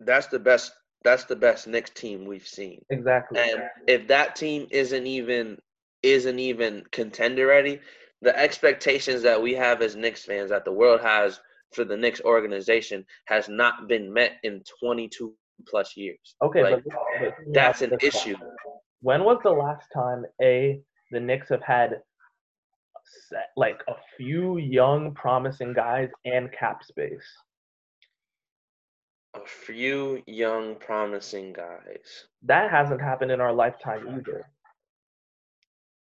[0.02, 0.74] that's the best.
[1.06, 2.84] That's the best Knicks team we've seen.
[2.90, 3.40] exactly.
[3.40, 5.58] And if that team isn't even
[6.02, 7.80] isn't even contender ready,
[8.24, 11.40] the expectations that we have as Knicks fans that the world has
[11.74, 15.34] for the Knicks organization has not been met in 22
[15.68, 16.36] plus years.
[16.44, 18.36] okay, like, but, but That's an issue.
[18.36, 18.50] time.
[19.02, 22.02] When was the last time a the Knicks have had
[23.30, 27.28] set, like a few young promising guys and cap space?
[29.36, 32.26] A few young promising guys.
[32.44, 34.46] That hasn't happened in our lifetime either.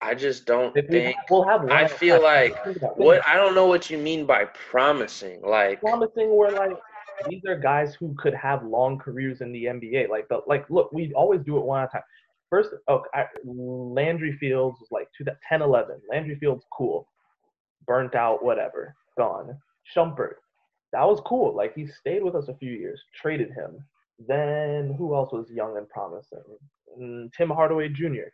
[0.02, 2.98] I just don't If we, think we'll have one I feel like Think about it.
[2.98, 5.40] what I don't know what you mean by promising.
[5.42, 6.76] Like promising were like
[7.28, 10.08] these are guys who could have long careers in the NBA.
[10.08, 12.02] Like the like look, we always do it one at a time.
[12.50, 16.00] First, oh, I, Landry Fields was like 2010, 11.
[16.10, 17.08] Landry Fields, cool.
[17.86, 19.56] Burnt out, whatever, gone.
[19.96, 20.34] Shumpert,
[20.92, 21.54] that was cool.
[21.56, 23.00] Like he stayed with us a few years.
[23.20, 23.84] Traded him.
[24.28, 26.38] Then who else was young and promising?
[27.00, 28.28] Mm, Tim Hardaway Jr.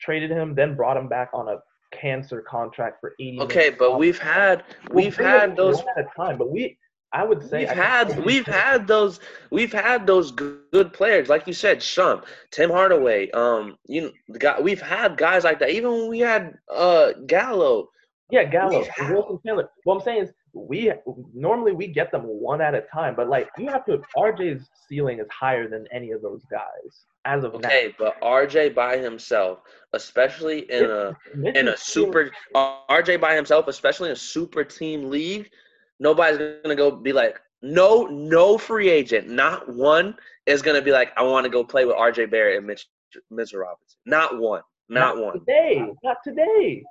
[0.00, 1.56] Traded him, then brought him back on a
[1.96, 3.40] cancer contract for 80.
[3.42, 4.00] okay, but dollars.
[4.00, 6.76] we've had We'll we've bring had those at a time, but we
[7.12, 11.46] I would say We've I had we've had those we've had those good, players like
[11.46, 13.30] you said, Shump, Tim Hardaway.
[13.30, 15.70] Um, you know, the guy we've had guys like that.
[15.70, 17.88] Even when we had uh Gallo.
[18.30, 19.70] yeah Gallo, Wilson Chandler.
[19.84, 20.92] What I'm saying is we
[21.34, 25.18] normally we get them one at a time, but like you have to RJ's ceiling
[25.18, 29.60] is higher than any of those guys as of Okay, but RJ by himself,
[29.92, 31.16] especially in a
[31.54, 35.50] in a super RJ by himself, especially in a super team league,
[35.98, 40.14] nobody's gonna go be like no no free agent, not one
[40.46, 42.86] is gonna be like I want to go play with RJ Barrett and Mitch
[43.30, 43.98] Mitchell Robinson.
[44.06, 45.40] Not one, not one.
[45.40, 46.84] today, not today.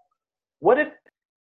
[0.60, 0.90] What if?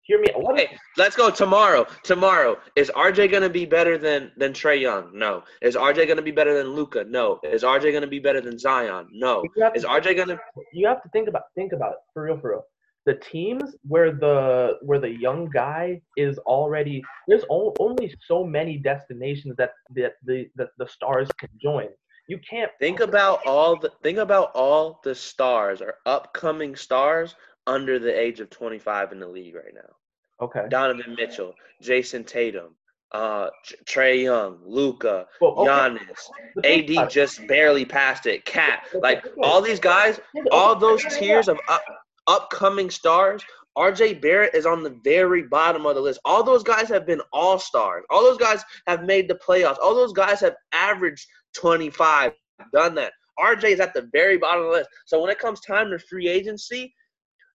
[0.07, 0.29] Hear me.
[0.37, 1.85] What Okay, let's go tomorrow.
[2.05, 5.11] Tomorrow is RJ gonna be better than than Trae Young?
[5.13, 5.43] No.
[5.63, 7.05] Is RJ gonna be better than Luka?
[7.05, 7.41] No.
[7.43, 9.09] Is RJ gonna be better than Zion?
[9.11, 9.43] No.
[9.75, 10.39] Is to- RJ gonna?
[10.73, 12.67] you have to think about think about it for real for real
[13.07, 19.55] the teams where the where the young guy is already there's only so many destinations
[19.57, 21.87] that that the that the stars can join
[22.29, 27.99] you can't Think about all the think about all the stars or upcoming stars under
[27.99, 30.45] the age of 25 in the league right now.
[30.45, 30.67] Okay.
[30.69, 32.77] Donovan Mitchell, Jayson Tatum,
[33.13, 33.49] uh,
[33.85, 36.29] Trae Young, Luka, Well, okay, Giannis.
[36.55, 38.45] but think about AD just barely passed it.
[38.45, 40.21] KAT, like all these guys,
[40.53, 41.83] all those tiers of up,
[42.27, 43.43] upcoming stars.
[43.79, 46.19] RJ Barrett is on the very bottom of the list.
[46.25, 48.05] All those guys have been all stars.
[48.09, 49.77] All those guys have made the playoffs.
[49.83, 52.33] All those guys have averaged 25,
[52.73, 53.13] done that.
[53.39, 54.89] RJ is at the very bottom of the list.
[55.05, 56.95] So when it comes time to free agency,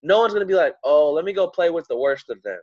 [0.03, 2.59] no one's gonna be like, "Oh, let me go play with the worst of them."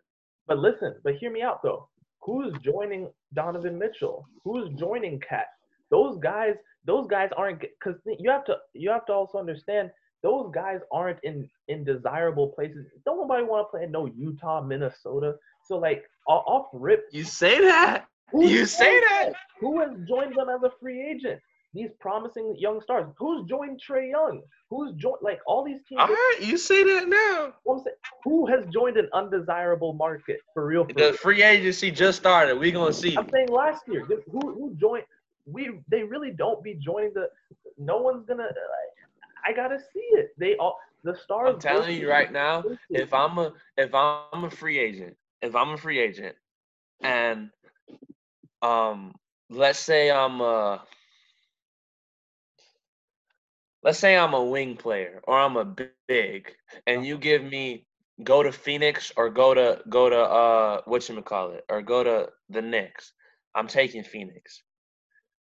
[0.46, 1.88] But listen, but hear me out though.
[2.20, 4.26] Who's joining Donovan Mitchell?
[4.44, 5.46] Who's joining KAT?
[5.90, 9.90] Those guys, those guys aren't because you have to you have to also understand
[10.22, 12.86] those guys aren't in in desirable places.
[13.04, 15.36] Don't nobody want to play in no Utah, Minnesota.
[15.64, 18.06] So like off rip, You say that.
[18.34, 19.32] You say joined that.
[19.60, 21.40] Who has joined them as a free agent?
[21.74, 23.06] These promising young stars.
[23.18, 24.42] Who's joined Trae Young?
[24.70, 26.00] Who's joined like all these teams?
[26.00, 27.52] All right, you say that now.
[27.68, 30.84] I'm saying, who has joined an undesirable market for real?
[30.84, 31.12] For The real?
[31.12, 32.56] free agency just started.
[32.56, 33.16] We gonna see.
[33.16, 35.04] I'm saying last year, who who joined?
[35.46, 37.28] We they really don't be joining the.
[37.78, 38.44] No one's gonna.
[38.44, 38.92] Like,
[39.46, 40.30] I gotta see it.
[40.38, 41.54] They all the stars.
[41.54, 45.44] I'm telling you right now, if I'm a if I'm a free agent, if I'm
[45.44, 46.12] a free agent,
[46.82, 47.50] and
[48.62, 49.14] um,
[49.50, 50.82] let's say I'm a
[53.88, 55.64] let's say I'm a wing player or I'm a
[56.06, 56.52] big,
[56.86, 57.86] and you give me
[58.22, 62.04] go to Phoenix or go to go to uh what you call it or go
[62.04, 63.14] to the Knicks,
[63.54, 64.62] I'm taking Phoenix.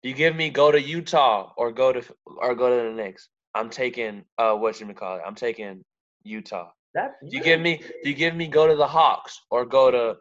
[0.03, 2.03] You give me go to Utah or go to
[2.37, 5.23] or go to the Knicks, I'm taking uh what you call it.
[5.25, 5.83] I'm taking
[6.23, 6.69] Utah.
[6.93, 10.17] that's you give me you give me go to the Hawks or go to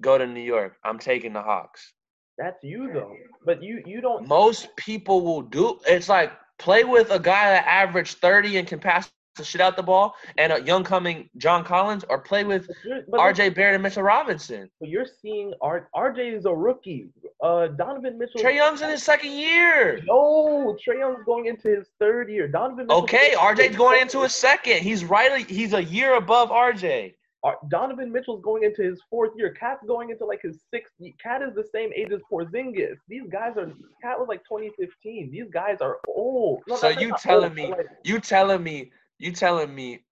[0.00, 0.78] go to New York?
[0.82, 1.92] I'm taking the Hawks.
[2.38, 3.14] That's you though.
[3.44, 4.26] But you you don't.
[4.26, 8.78] Most people will do it's like play with a guy that averaged 30 and can
[8.78, 12.68] pass the shit out the ball and a young coming John Collins or play with
[12.68, 14.70] But you're, but listen, RJ Barrett and Mitchell Robinson.
[14.78, 17.08] but you're seeing R, RJ is a rookie.
[17.42, 18.40] Uh, Donovan Mitchell.
[18.40, 20.00] Trae Young's in his second year.
[20.06, 22.46] No, Trae Young's going into his third year.
[22.46, 22.86] Donovan.
[22.86, 24.82] Mitchell's Okay, RJ's going into his second.
[24.82, 27.14] He's right he's a year above RJ.
[27.44, 29.54] Ar- Donovan Mitchell's going into his fourth year.
[29.58, 30.94] KAT's going into like his sixth.
[31.22, 32.96] KAT is the same age as Porzingis.
[33.08, 33.66] These guys are.
[34.02, 35.30] KAT was like 2015.
[35.30, 36.62] These guys are old.
[36.66, 40.04] No, So you telling old, me like, you telling me you telling me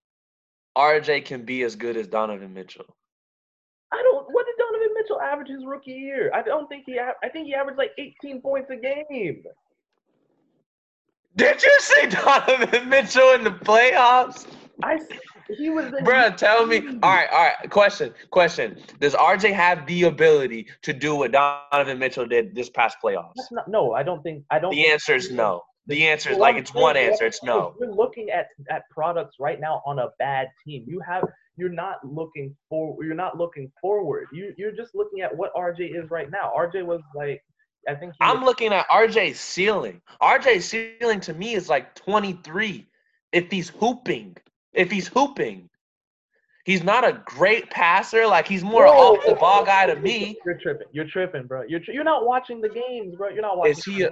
[0.76, 2.96] RJ can be as good as Donovan Mitchell?
[3.92, 4.26] I don't.
[4.30, 6.30] What did Donovan Mitchell average his rookie year?
[6.34, 6.98] I don't think he.
[7.00, 9.42] I think he averaged like 18 points a game.
[11.36, 14.46] Did you see Donovan Mitchell in the playoffs?
[14.82, 14.98] I.
[15.56, 15.86] He was.
[15.86, 16.78] Bruh, tell me.
[16.78, 17.70] All right, all right.
[17.70, 18.78] Question, question.
[19.00, 23.32] Does RJ have the ability to do what Donovan Mitchell did this past playoffs?
[23.36, 24.44] That's not, no, I don't think.
[24.50, 24.70] I don't.
[24.70, 25.62] The answer is no.
[25.86, 27.26] The answer is like it's one answer.
[27.26, 27.74] It's no.
[27.80, 30.84] You're looking at at products right now on a bad team.
[30.86, 31.24] You have.
[31.56, 32.96] You're not looking for.
[33.04, 34.28] You're not looking forward.
[34.32, 36.52] You you're just looking at what RJ is right now.
[36.56, 37.42] RJ was like.
[37.88, 38.14] I think.
[38.20, 40.00] I'm was, looking at RJ's ceiling.
[40.20, 42.86] RJ's ceiling to me is like 23.
[43.32, 44.36] If he's hooping,
[44.72, 45.68] if he's hooping,
[46.64, 48.26] he's not a great passer.
[48.26, 50.36] Like he's more Whoa, off the ball guy to me.
[50.44, 50.86] You're tripping.
[50.92, 51.62] You're tripping, bro.
[51.68, 53.28] You're tri- you're not watching the games, bro.
[53.28, 53.72] You're not watching.
[53.72, 54.02] Is he?
[54.02, 54.10] A,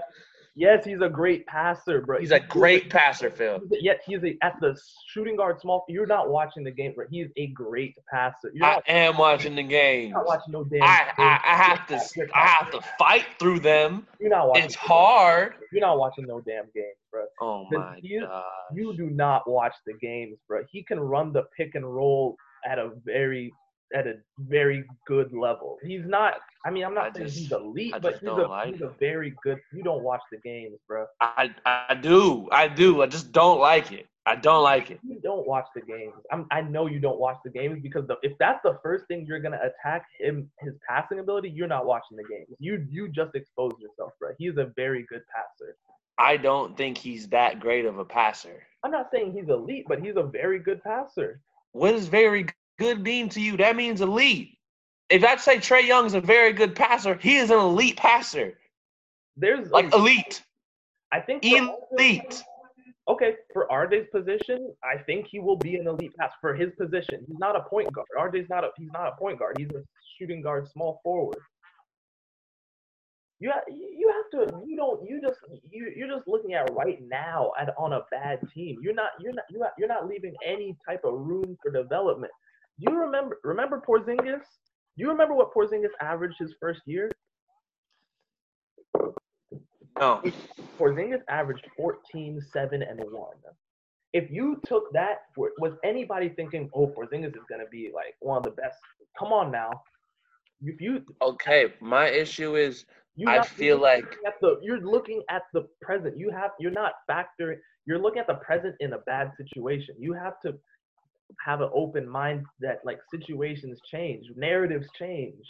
[0.60, 2.20] yes, he's a great passer, bro.
[2.20, 3.60] he's a great passer, Phil.
[3.70, 5.84] Yet he's a, at the shooting guard small.
[5.88, 7.06] You're not watching the game, bro.
[7.10, 8.50] He's a great passer.
[8.54, 10.10] You're I not, am watching the game.
[10.10, 10.82] you're not watching no damn.
[10.82, 11.40] I, I.
[11.44, 14.06] I have to I have to fight through them.
[14.20, 14.64] You're not watching.
[14.64, 15.54] It's hard.
[15.72, 17.24] You're not watching no damn games, bro.
[17.40, 18.44] Oh my you- god.
[18.72, 20.62] You do not watch the games, bro.
[20.70, 22.36] He can run the pick and roll
[22.70, 23.52] at a very
[23.94, 25.78] at a very good level.
[25.82, 26.34] He's not.
[26.64, 28.80] I mean, I'm not I saying just- he's elite, I but he's a like he's
[28.82, 29.58] a very good.
[29.72, 31.06] You don't watch the games, bro.
[31.20, 32.48] I I do.
[32.52, 33.02] I do.
[33.02, 34.06] I just don't like it.
[34.26, 35.00] I don't like it.
[35.02, 36.12] You don't watch the games.
[36.30, 39.24] I'm, I know you don't watch the games because the, if that's the first thing
[39.26, 42.48] you're gonna attack him, his passing ability, you're not watching the games.
[42.58, 44.30] You you just expose yourself, bro.
[44.38, 45.76] He's a very good passer.
[46.18, 48.62] I don't think he's that great of a passer.
[48.84, 51.40] I'm not saying he's elite, but he's a very good passer.
[51.72, 52.46] What does very
[52.80, 53.56] good mean to you?
[53.58, 54.58] That means elite.
[55.10, 58.58] If I say Trae Young's a very good passer, he is an elite passer.
[59.36, 60.44] There's Like a- elite.
[61.12, 62.42] I think Elite.
[63.08, 67.24] Okay, for RJ's position, I think he will be an elite pass for his position.
[67.26, 68.06] He's not a point guard.
[68.18, 69.56] RJ's not a he's not a point guard.
[69.58, 69.82] He's a
[70.18, 71.38] shooting guard, small forward.
[73.40, 76.98] You ha- you have to you don't you just you you're just looking at right
[77.08, 78.78] now at on a bad team.
[78.82, 82.32] You're not you're not you're not, you're not leaving any type of room for development.
[82.80, 84.42] Do you remember remember Porzingis?
[84.96, 87.10] Do you remember what Porzingis averaged his first year?
[89.98, 90.22] No.
[90.78, 93.24] Porzingis averaged 14, 7, and 1.
[94.12, 98.38] if you took that, w- was anybody thinking, oh, Porzingis is gonna be like one
[98.38, 98.78] of the best?
[99.18, 99.70] Come on now.
[100.62, 104.04] If you, Okay, my issue is you I feel like
[104.40, 106.16] the you're looking at the present.
[106.16, 107.56] You have you're not factoring.
[107.86, 109.94] You're looking at the present in a bad situation.
[109.98, 110.54] You have to
[111.44, 115.44] have an open mind that like situations change, narratives change.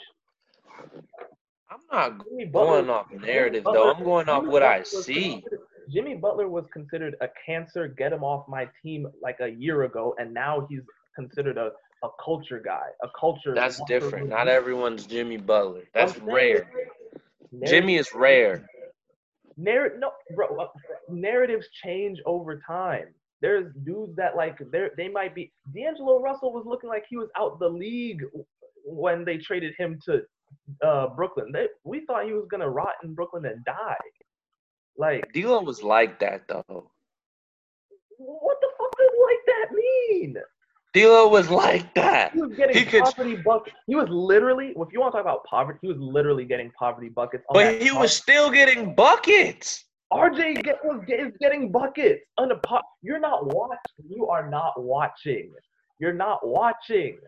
[1.71, 3.93] I'm not Jimmy Butler- going off Jimmy narrative Butler- though.
[3.93, 5.45] I'm going off Jimmy what I Butler was see.
[5.89, 10.15] Jimmy Butler was considered a cancer, get him off my team like a year ago,
[10.19, 10.83] and now he's
[11.17, 11.71] considered a,
[12.05, 13.55] a culture guy, a culture.
[13.55, 14.23] That's different.
[14.25, 15.81] room Not everyone's Jimmy Butler.
[15.81, 16.71] I'm That's saying, rare.
[17.53, 18.67] narrative- Jimmy is rare.
[19.57, 20.69] Narr- no, bro, uh,
[21.09, 23.15] narratives change over time.
[23.43, 25.51] There's dudes that like they they might be.
[25.75, 28.23] D'Angelo Russell was looking like he was out the league
[28.85, 30.23] when they traded him to
[30.83, 31.51] uh, Brooklyn.
[31.53, 33.97] They, we thought he was gonna rot in Brooklyn and die.
[34.99, 36.91] Like, D'Lo was like that though.
[38.19, 40.35] what the fuck does like that mean?
[40.93, 42.33] D'Lo was like that.
[42.33, 43.77] He was getting He could- poverty buckets.
[43.87, 47.09] He was literally, if you want to talk about poverty, he was literally getting poverty
[47.09, 47.45] buckets.
[47.49, 49.85] on But he was still getting buckets.
[50.13, 52.25] RJ get, is getting buckets
[52.65, 52.83] pot.
[53.03, 54.07] You're not watching.
[54.09, 55.53] You are not watching.
[55.99, 57.19] You're not watching.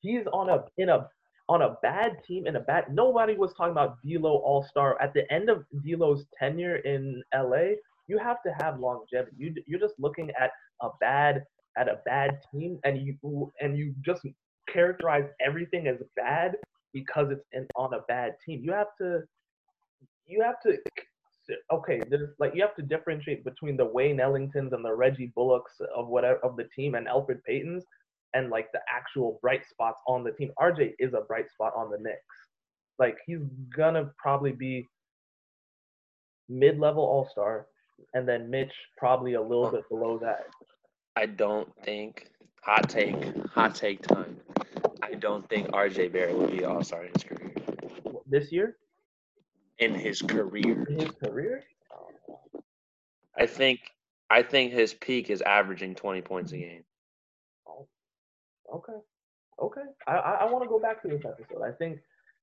[0.00, 1.08] He's on a in a
[1.48, 2.84] on a bad team in a bad.
[2.90, 7.74] Nobody was talking about D'Lo All Star at the end of D'Lo's tenure in LA.
[8.06, 9.36] You have to have longevity.
[9.36, 10.50] You you're just looking at
[10.82, 11.44] a bad
[11.76, 14.22] at a bad team, and you and you just
[14.68, 16.56] characterize everything as bad
[16.92, 18.62] because it's in, on a bad team.
[18.62, 19.22] You have to
[20.26, 20.78] you have to
[21.72, 25.72] okay, there's like you have to differentiate between the Wayne Ellingtons and the Reggie Bullocks
[25.96, 27.82] of whatever of the team and Elfrid Paytons
[28.34, 30.50] and like the actual bright spots on the team.
[30.60, 32.18] RJ is a bright spot on the Knicks.
[32.98, 33.40] Like he's
[33.74, 34.86] gonna probably be
[36.48, 37.66] mid-level All-Star,
[38.14, 39.70] and then Mitch probably a little oh.
[39.70, 40.46] bit below that.
[41.16, 42.28] I don't think
[42.62, 43.16] hot take,
[43.48, 44.36] hot take time.
[45.02, 47.52] I don't think RJ Barrett will be all star in his career.
[48.26, 48.76] This year
[49.78, 50.84] In his career.
[50.88, 51.62] in his career,
[53.36, 53.80] I think
[54.28, 56.68] I think his peak is averaging twenty points a mm-hmm.
[56.68, 56.84] game.
[57.66, 57.86] Oh,
[58.74, 58.98] okay,
[59.62, 59.82] okay.
[60.06, 61.62] I I, I want to go back to this episode.
[61.62, 62.00] I think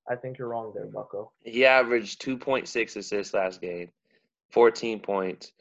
[0.09, 1.31] I think you're wrong there, Bucko.
[1.43, 3.89] He averaged two point six assists last game,
[4.51, 5.51] fourteen points,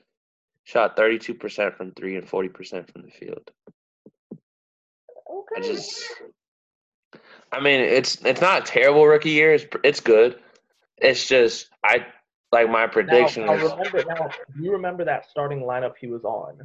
[0.65, 3.51] shot thirty two percent from three and forty percent from the field.
[5.29, 5.57] Okay.
[5.57, 6.05] I just
[7.51, 10.39] I mean it's it's not a terrible rookie year, it's it's good.
[10.99, 12.07] It's just I
[12.53, 14.35] like my prediction now, is now remember now.
[14.57, 16.59] Do you remember that starting lineup he was on?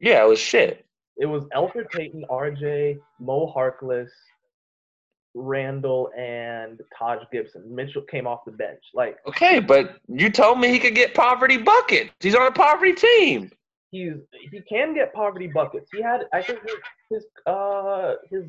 [0.00, 0.84] yeah, it was shit.
[1.16, 4.08] It was Elfrid Payton, RJ, Mo Harkless,
[5.34, 7.62] Randle, and Taj Gibson.
[7.74, 8.82] Mitchell came off the bench.
[8.94, 12.12] Like Okay, but you told me he could get poverty buckets.
[12.20, 13.50] He's on a poverty team.
[13.90, 14.14] he's
[14.50, 15.90] he can get poverty buckets.
[15.92, 16.76] He had I think his,
[17.10, 18.44] his uh his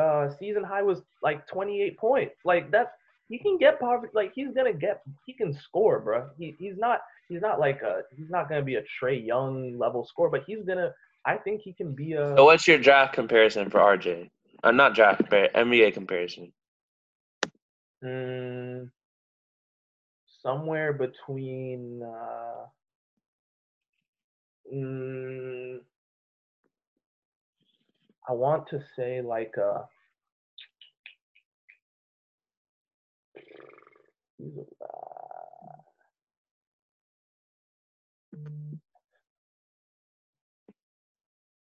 [0.00, 2.36] uh season high was like 28 points.
[2.44, 2.90] Like that's
[3.32, 4.12] he can get poverty.
[4.14, 6.28] Like he's gonna get he can score, bro.
[6.38, 10.06] He he's not he's not like a he's not gonna be a Trae Young level
[10.06, 10.92] score, but he's gonna.
[11.24, 12.34] I think he can be a.
[12.36, 14.30] So what's your draft comparison for RJ?
[14.62, 16.52] Uh, not draft compar NBA comparison.
[18.04, 18.90] Mm,
[20.42, 22.66] somewhere between uh,
[24.72, 25.78] mm,
[28.28, 30.01] I want to say like uh a-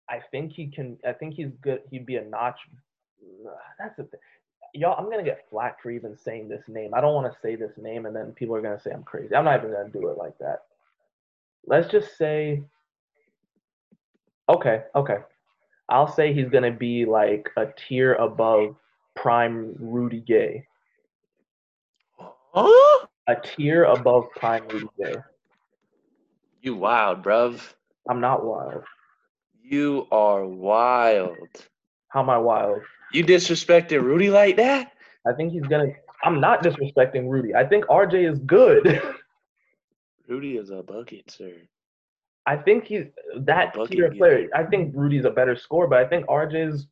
[0.09, 0.97] I think he can.
[1.07, 1.81] I think he's good.
[1.89, 2.59] He'd be a notch.
[3.79, 4.19] That's the thing
[4.73, 6.93] y'all, I'm gonna get flack for even saying this name.
[6.93, 9.35] I don't want to say this name, and then people are gonna say I'm crazy.
[9.35, 10.63] I'm not even gonna do it like that.
[11.65, 12.63] Let's just say,
[14.49, 15.17] okay, okay.
[15.89, 18.75] I'll say he's gonna be like a tier above
[19.15, 20.65] prime Rudy Gay.
[22.53, 23.07] Huh?
[23.27, 25.15] A tier above prime Rudy Gay.
[26.61, 27.73] You wild, bruv.
[28.09, 28.83] I'm not wild.
[29.61, 31.47] You are wild.
[32.09, 32.81] How am I wild?
[33.11, 34.91] You disrespected Rudy like that?
[35.25, 35.87] I think he's gonna.
[36.23, 37.55] I'm not disrespecting Rudy.
[37.55, 39.01] I think RJ is good.
[40.27, 41.53] Rudy is a bucket, sir.
[42.45, 43.05] I think he's
[43.39, 44.49] that Bucket tier of player.
[44.53, 46.87] I think Rudy's a better scorer, but I think RJ's.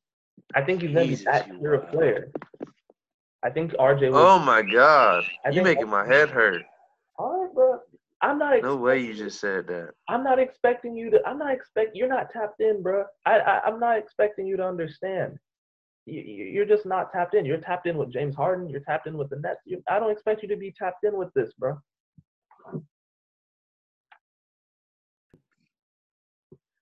[0.55, 2.31] I think he's gonna be that tier of player.
[3.43, 4.21] I think RJ was.
[4.21, 5.23] Oh my god.
[5.51, 6.63] You're making my head hurt.
[7.17, 7.79] All right, bro.
[8.21, 8.51] I'm not.
[8.51, 9.89] No expecting, way you just said that.
[10.07, 11.19] I'm not expecting you to.
[11.25, 11.95] I'm not expect.
[11.95, 13.05] You're not tapped in, bro.
[13.25, 15.37] I, I I'm not expecting you to understand.
[16.05, 17.45] You- you're just not tapped in.
[17.45, 18.69] You're tapped in with James Harden.
[18.69, 19.61] You're tapped in with the Nets.
[19.65, 21.79] You, I don't expect you to be tapped in with this, bro.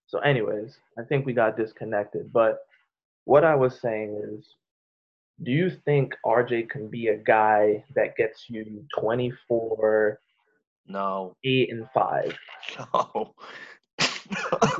[0.07, 2.34] So, anyways, I think we got disconnected.
[2.34, 2.60] But
[3.26, 4.45] what I was saying is,
[5.44, 10.20] do you think RJ can be a guy that gets you 24,
[10.88, 11.36] No.
[11.44, 12.38] 8, and 5?
[12.94, 13.34] No.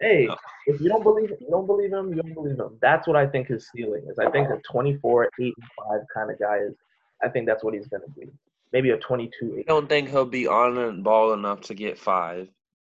[0.00, 0.36] Hey, No.
[0.66, 2.76] if you don't believe you don't believe him, you don't believe him.
[2.82, 4.18] That's what I think his ceiling is.
[4.18, 5.54] I think a 24, 8, and
[5.88, 6.74] 5 kind of guy is.
[7.22, 8.28] I think that's what he's gonna be.
[8.72, 12.48] Maybe a 22, I don't think he'll be on the ball enough to get five.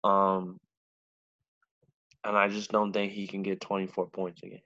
[0.03, 0.59] Um,
[2.25, 4.61] and I just don't think he can get 24 points a game.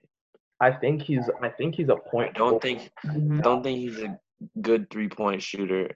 [0.63, 1.29] I think he's.
[1.41, 2.33] I think he's a I point.
[2.35, 2.61] don't forward.
[2.61, 3.41] think mm-hmm.
[3.41, 4.17] don't think he's a
[4.61, 5.91] good three point shooter,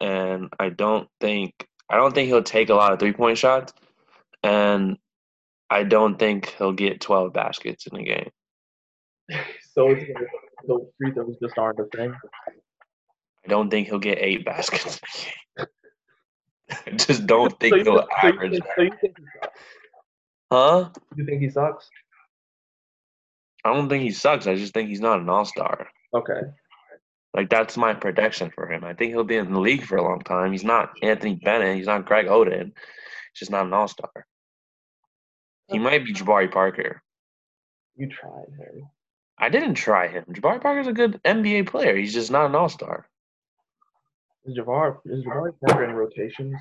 [0.00, 1.52] and I don't think
[1.90, 3.72] I don't think he'll take a lot of three point shots,
[4.42, 4.98] and
[5.70, 8.30] I don't think he'll get 12 baskets in a game.
[9.74, 10.26] So it's gonna,
[10.66, 12.14] so free throws just aren't a thing.
[13.44, 15.00] I don't think he'll get eight baskets.
[15.58, 15.66] in a game.
[16.86, 18.52] I just don't think So he'll so you average.
[18.52, 19.60] think, so you think he sucks?
[20.52, 20.90] Huh?
[21.16, 21.90] You think he sucks?
[23.66, 24.46] I don't think he sucks.
[24.46, 25.88] I just think he's not an all star.
[26.14, 26.40] Okay.
[27.34, 28.84] Like that's my prediction for him.
[28.84, 30.52] I think he'll be in the league for a long time.
[30.52, 31.76] He's not Anthony Bennett.
[31.76, 32.66] He's not Greg Oden.
[32.66, 34.26] He's just not an all star.
[35.68, 37.02] He might be Jabari Parker.
[37.96, 38.84] You tried, Harry.
[39.38, 40.24] I didn't try him.
[40.30, 41.96] Jabari Parker's a good NBA player.
[41.96, 43.08] He's just not an all star.
[44.44, 46.54] Is Jabbar is Jabari Parker in rotations?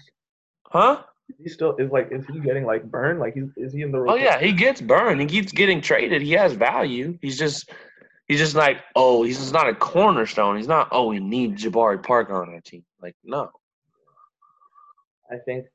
[0.66, 1.03] Huh?
[1.41, 3.19] He still is like is he getting like burned?
[3.19, 5.19] Like he's is he in the Oh yeah, he gets burned.
[5.21, 6.21] He keeps getting traded.
[6.21, 7.17] He has value.
[7.21, 7.71] He's just
[8.28, 10.57] he's just like, oh, he's just not a cornerstone.
[10.57, 12.84] He's not, oh, we need Jabari Parker on our team.
[13.01, 13.49] Like, no.
[15.32, 15.65] I think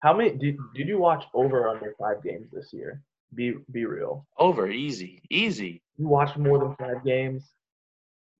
[0.00, 3.02] how many did did you watch over under five games this year?
[3.34, 4.26] Be be real.
[4.36, 5.22] Over, easy.
[5.30, 5.82] Easy.
[5.96, 7.50] You watched more than five games?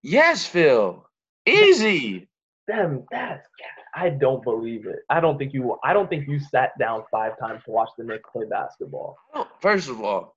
[0.02, 1.06] Yes, Phil.
[1.46, 2.28] Easy.
[2.68, 3.46] Damn, that's
[4.00, 5.00] I don't believe it.
[5.10, 8.04] I don't think you I don't think you sat down five times to watch the
[8.04, 9.16] Knicks play basketball.
[9.60, 10.36] First of all,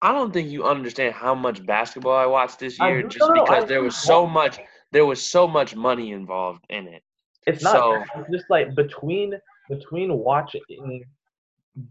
[0.00, 3.66] I don't think you understand how much basketball I watched this year just because I
[3.66, 4.58] there was so much
[4.90, 7.02] there was so much money involved in it.
[7.46, 9.34] It's not So- it's just like between
[9.68, 11.04] between watching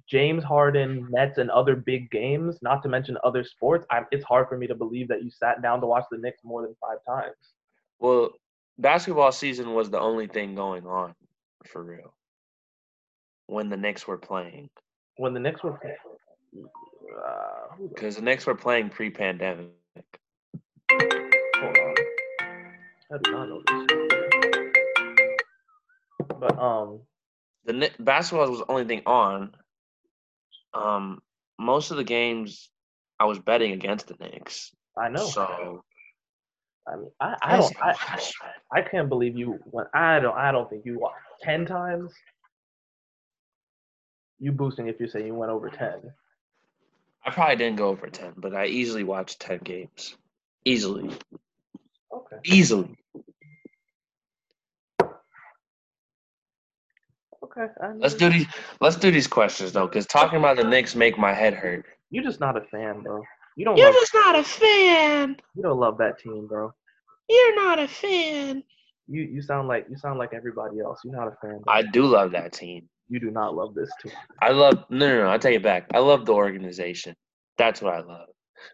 [0.07, 4.47] James Harden, Nets, and other big games, not to mention other sports, I, it's hard
[4.47, 6.99] for me to believe that you sat down to watch the Knicks more than five
[7.07, 7.53] times.
[7.99, 8.29] Well,
[8.81, 11.13] basketball season was the only thing going on
[11.65, 12.13] for real.
[13.47, 14.69] When the Knicks were playing.
[15.17, 15.97] When the Knicks were playing,
[17.17, 19.69] uh, the- Because the Knicks were playing pre pandemic.
[20.91, 21.95] hold on,
[23.13, 23.87] I do not know this.
[26.39, 27.01] But um,
[27.65, 29.55] The basketball was the only thing on.
[30.73, 31.21] Um,
[31.59, 32.69] most of the games
[33.19, 34.71] I was betting against the Knicks.
[34.97, 35.25] I know.
[35.25, 35.83] So
[36.91, 38.21] I mean, I, I don't, I,
[38.73, 39.87] I, can't believe you went.
[39.93, 41.07] I don't, I don't think you
[41.41, 42.11] ten times.
[44.39, 46.11] You boosting if you say you went over ten.
[47.25, 50.15] I probably didn't go over 10, but I easily watched 10 games.
[50.65, 51.11] Easily.
[52.11, 52.37] Okay.
[52.45, 52.97] Easily.
[57.43, 57.67] Okay.
[57.81, 58.47] I Let's do these
[58.79, 61.85] let's do these questions though, because talking about the Knicks make my head hurt.
[62.09, 63.23] You're just not a fan, bro.
[63.55, 63.95] You don't You're love.
[63.95, 65.37] just not a fan.
[65.55, 66.73] You don't love that team, bro.
[67.31, 68.63] You're not a fan.
[69.07, 70.99] You you sound like you sound like everybody else.
[71.03, 71.59] You're not a fan.
[71.67, 72.87] I do love that team.
[73.09, 74.13] you do not love this team.
[74.41, 75.87] I love no no no, I take it back.
[75.93, 77.15] I love the organization.
[77.57, 78.29] That's what I love.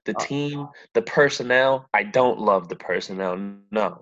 [0.06, 3.38] The Uh, team, the personnel, I don't love the personnel.
[3.72, 4.02] No.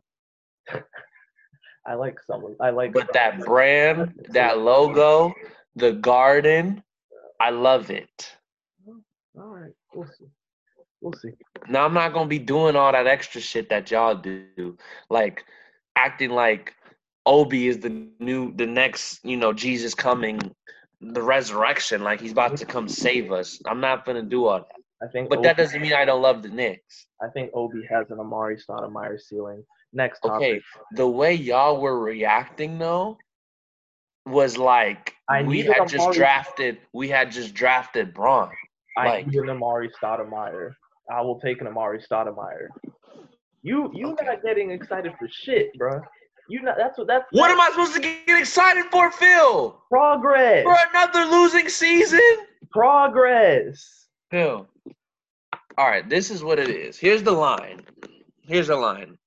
[1.85, 2.55] I like someone.
[2.59, 2.93] I like.
[2.93, 5.33] But that brand, that logo,
[5.75, 6.83] the garden,
[7.39, 8.35] I love it.
[9.37, 9.73] All right.
[9.93, 10.25] We'll see.
[11.05, 11.33] We'll see.
[11.69, 14.75] Now I'm not gonna be doing all that extra shit that y'all do,
[15.11, 15.45] like
[15.95, 16.73] acting like
[17.27, 20.39] Obi is the new, the next, you know, Jesus coming,
[21.01, 23.61] the resurrection, like he's about to come save us.
[23.67, 25.29] I'm not gonna do all that, I think.
[25.29, 27.05] but Obi, that doesn't mean I don't love the Knicks.
[27.21, 29.63] I think Obi has an Amar'e Stoudemire ceiling.
[29.93, 30.41] Next topic.
[30.41, 30.61] Okay,
[30.93, 33.19] the way y'all were reacting though
[34.25, 38.49] was like I we had just Amari- drafted, we had just drafted Bron.
[38.97, 40.73] I like- need an Amar'e Stoudemire.
[41.11, 42.67] I will take an Amar'e Stoudemire.
[43.61, 44.25] You you Okay.
[44.25, 46.01] not getting excited for shit, bro.
[46.49, 46.77] You not.
[46.77, 47.07] That's what.
[47.07, 49.81] That's What am I supposed to get excited for, Phil?
[49.89, 50.63] progress.
[50.63, 52.21] For another losing season?
[52.71, 54.07] Progress.
[54.29, 54.67] Phil.
[55.77, 56.97] All right, this is what it is.
[56.97, 57.81] Here's the line.
[58.43, 59.17] Here's the line.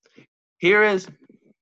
[0.58, 1.08] Here is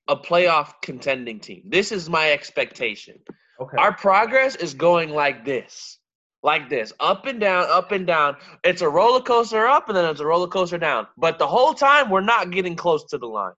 [0.09, 1.62] a playoff contending team.
[1.69, 3.19] This is my expectation.
[3.61, 3.77] Okay.
[3.79, 5.99] Our progress is going like this.
[6.47, 6.92] Like this.
[7.01, 8.36] Up and down, up and down.
[8.62, 11.09] It's a roller coaster up and then it's a roller coaster down.
[11.18, 13.55] But the whole time we're not getting close to the line.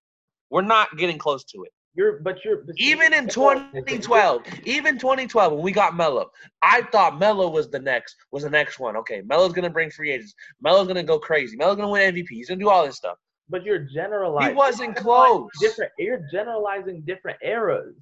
[0.48, 1.72] We're not getting close to it.
[1.94, 4.00] You're, but you're but Even in that's what I'm saying.
[4.00, 6.30] 2012, even 2012 when we got Melo,
[6.62, 8.96] I thought Melo was the next was the next one.
[8.96, 10.34] Okay, Melo's gonna bring free agents.
[10.62, 11.58] Melo's gonna go crazy.
[11.58, 12.28] Melo's gonna win MVP.
[12.30, 13.18] He's gonna do all this stuff.
[13.50, 14.52] But you're generalizing.
[14.52, 15.50] He wasn't close.
[15.60, 15.92] Different.
[15.98, 17.96] You're generalizing different eras.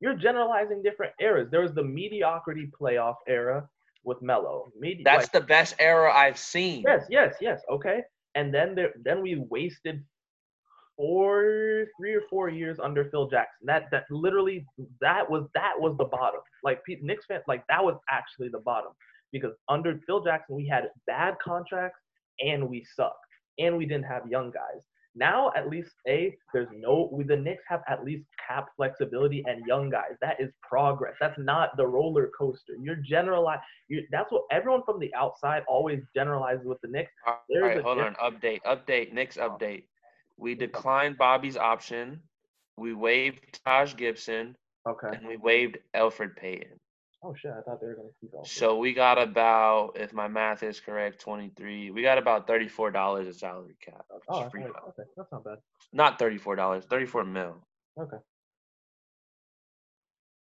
[0.00, 1.48] You're generalizing different eras.
[1.50, 3.68] There was the mediocrity playoff era
[4.04, 4.70] with Melo.
[4.78, 6.82] Medi- That's like- the best era I've seen.
[6.86, 7.60] yes, yes, yes.
[7.70, 8.02] Okay.
[8.34, 10.04] And then there, then we wasted
[10.96, 13.66] four, three or four years under Phil Jackson.
[13.66, 14.66] That that literally
[15.00, 16.40] that was that was the bottom.
[16.62, 18.92] Like Pete Knicks fans, like that was actually the bottom
[19.32, 21.98] because under Phil Jackson we had bad contracts
[22.40, 23.16] and we sucked
[23.58, 24.82] and we didn't have young guys.
[25.14, 29.90] Now at least a there's no the Knicks have at least cap flexibility and young
[29.90, 30.12] guys.
[30.20, 31.14] That is progress.
[31.20, 32.74] That's not the roller coaster.
[32.80, 33.58] You're generalize.
[33.88, 37.10] You, that's what everyone from the outside always generalizes with the Knicks.
[37.26, 38.14] All There's right, hold on.
[38.16, 39.84] Update, update, Knicks update.
[40.36, 42.20] We declined Bobby's option.
[42.76, 44.56] We waived Taj Gibson
[44.88, 45.08] Okay.
[45.12, 46.78] and we waived Elfrid Payton.
[47.22, 47.50] Oh shit!
[47.50, 48.44] I thought they were gonna keep all.
[48.44, 51.90] So we got about, if my math is correct, 23.
[51.90, 54.06] We got about $34 a salary cap.
[54.28, 55.02] Oh, that's free not, okay.
[55.16, 55.58] That's not bad.
[55.92, 57.56] Not $34, 34 mil.
[58.00, 58.16] Okay.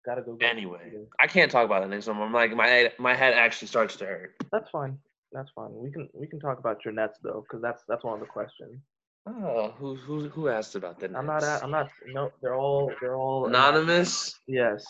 [0.05, 0.37] Gotta go.
[0.41, 2.21] Anyway, I can't talk about it next time.
[2.21, 4.35] I'm like, my head, my head actually starts to hurt.
[4.53, 4.99] That's fine.
[5.33, 5.71] That's fine.
[5.73, 8.27] We can we can talk about your Nets though, because that's that's one of the
[8.27, 8.81] questions.
[9.27, 11.43] Oh, who who who asked about the I'm not.
[11.43, 11.89] I'm not.
[12.07, 14.39] No, they're all they're all Anonymous.
[14.47, 14.85] Yes.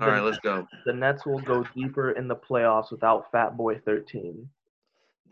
[0.00, 0.66] All right, let's go.
[0.86, 4.48] The Nets will go deeper in the playoffs without Fat Boy 13.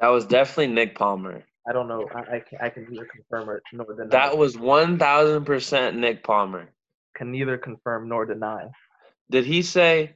[0.00, 1.42] That was definitely Nick Palmer.
[1.68, 2.08] I don't know.
[2.14, 4.08] I, I can I can neither confirm or nor deny.
[4.08, 6.68] That was one thousand percent Nick Palmer.
[7.14, 8.68] can neither confirm nor deny.
[9.30, 10.14] Did he say?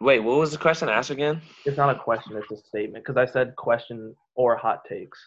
[0.00, 0.88] Wait, what was the question?
[0.88, 1.42] Ask again.
[1.66, 2.36] It's not a question.
[2.36, 3.04] It's a statement.
[3.04, 5.18] Because I said question or hot takes,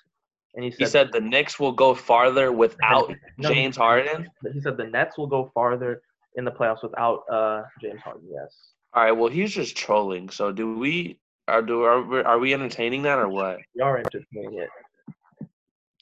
[0.55, 4.29] and he said He said the Knicks will go farther without No, James Harden.
[4.53, 6.01] He said the Nets will go farther
[6.37, 8.23] in the playoffs without uh, James Harden.
[8.31, 8.55] Yes.
[8.93, 9.11] All right.
[9.11, 10.29] Well, he's just trolling.
[10.29, 11.19] So do we?
[11.47, 13.59] Are do are we, are we entertaining that or what?
[13.75, 14.69] We are entertaining it.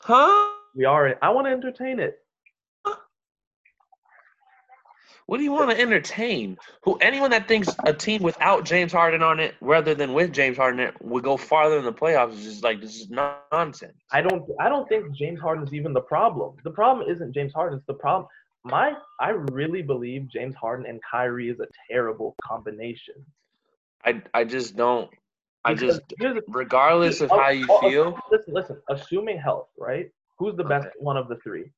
[0.02, 0.52] Huh?
[0.76, 1.16] We are.
[1.22, 2.20] I want to entertain it.
[5.28, 6.56] What do you want to entertain?
[6.84, 10.56] Who anyone that thinks a team without James Harden on it, rather than with James
[10.56, 13.98] Harden, it, would go farther in the playoffs is just like this is nonsense.
[14.12, 14.44] I don't.
[14.60, 16.56] I don't think James Harden's even the problem.
[16.64, 17.78] The problem isn't James Harden.
[17.78, 18.28] It's the problem.
[18.66, 18.94] My.
[19.20, 23.16] I really believe James Harden and Kyrie is a terrible combination.
[24.04, 25.10] I I just don't.
[25.64, 28.82] I Because just regardless of Oh, how you oh, oh, feel, Listen, listen.
[28.90, 30.10] Assuming health, right?
[30.38, 30.96] Who's the best Okay.
[31.00, 31.72] one of the three?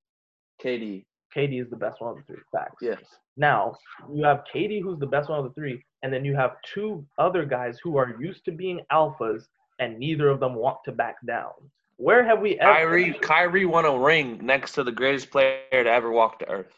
[0.64, 1.06] KD.
[1.36, 2.44] KD is the best one of the three.
[2.52, 2.78] Facts.
[2.82, 3.02] Yes.
[3.38, 3.76] Now
[4.12, 7.06] you have KD, who's the best one of the three, and then you have two
[7.18, 9.44] other guys who are used to being alphas,
[9.80, 11.52] and neither of them want to back down.
[11.98, 12.74] Where have we ever?
[12.74, 16.74] Kyrie Kyrie won a ring next to the greatest player to ever walk the earth.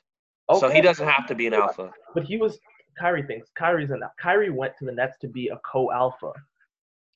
[0.58, 1.92] So he doesn't have to be an alpha.
[2.16, 2.60] But he was.
[2.98, 4.02] Kyrie thinks Kyrie's an.
[4.20, 6.34] Kyrie went to the Nets to be a co-alpha.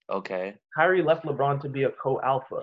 [0.10, 0.56] Okay.
[0.76, 2.62] Kyrie left LeBron to be a co-alpha.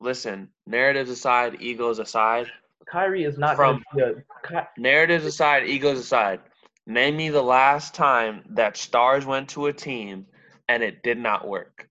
[0.00, 2.46] Listen, narratives aside, egos aside.
[2.86, 4.14] Kyrie is not From- be a.
[4.46, 6.40] Ky- Narratives aside, egos aside.
[6.86, 10.26] Name me the last time that stars went to a team
[10.68, 11.89] and it did not work.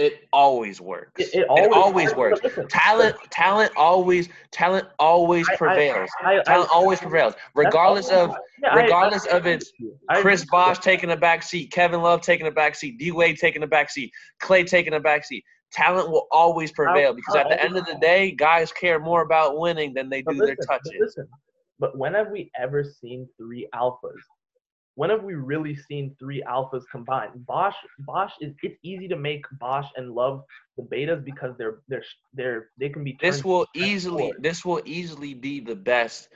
[0.00, 1.20] It always works.
[1.20, 2.40] It, it It always, always works.
[2.42, 6.08] Listen, Talent talent always talent always I- prevails.
[6.24, 9.96] I, I, Talent always prevails, regardless of yeah, regardless of its with you.
[10.08, 13.36] I Chris Bosh taking a back seat, Kevin Love taking a back seat, D Wade
[13.36, 15.44] taking a back seat, Clay taking a back seat.
[15.70, 19.58] Talent will always prevail because at the end of the day, guys care more about
[19.58, 20.92] winning than they But do their listen, but touches.
[20.98, 21.28] listen,
[21.78, 24.16] but when have we ever seen three alphas?
[25.00, 27.46] When have we really seen three alphas combined?
[27.46, 27.78] Bosh,
[28.10, 28.54] Bosh is.
[28.66, 30.44] It's easy to make Bosh and Love
[30.76, 32.04] the betas because they're they're
[32.38, 33.18] they're they can be.
[33.22, 34.42] This will easily forth.
[34.42, 36.28] this will easily be the best,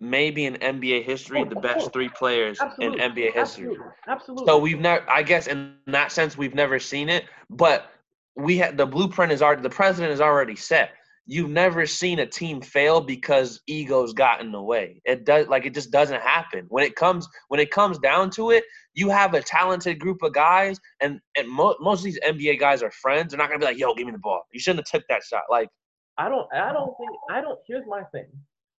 [0.00, 1.92] maybe in NBA history, Oh, the best course.
[1.92, 3.68] three players Absolutely, in NBA history.
[3.68, 4.46] Absolutely, absolutely.
[4.46, 7.24] So we've never, I guess, in that sense, we've never seen it.
[7.50, 7.90] But
[8.36, 10.90] we had the blueprint is already the president is already set.
[11.28, 15.02] You've never seen a team fail because egos got in the way.
[15.04, 16.66] It does like it just doesn't happen.
[16.68, 18.62] When it comes when it comes down to it,
[18.94, 22.80] you have a talented group of guys, and and mo- most of these NBA guys
[22.82, 23.32] are friends.
[23.32, 25.24] They're not gonna be like, "Yo, give me the ball." You shouldn't have took that
[25.24, 25.42] shot.
[25.50, 25.68] Like
[26.16, 26.46] I don't.
[26.54, 27.10] I don't think.
[27.30, 27.58] I don't.
[27.66, 28.28] Here's my thing.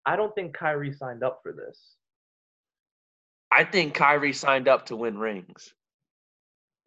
[0.06, 1.96] I don't think Kyrie signed up for this.
[3.50, 5.72] I think Kyrie signed up to win rings.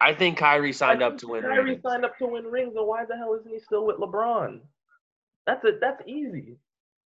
[0.00, 1.82] I think Kyrie signed I up to win Kyrie rings.
[1.82, 4.60] signed up to win rings, and why the hell isn't he still with LeBron?
[5.46, 5.80] That's it.
[5.80, 6.56] That's easy.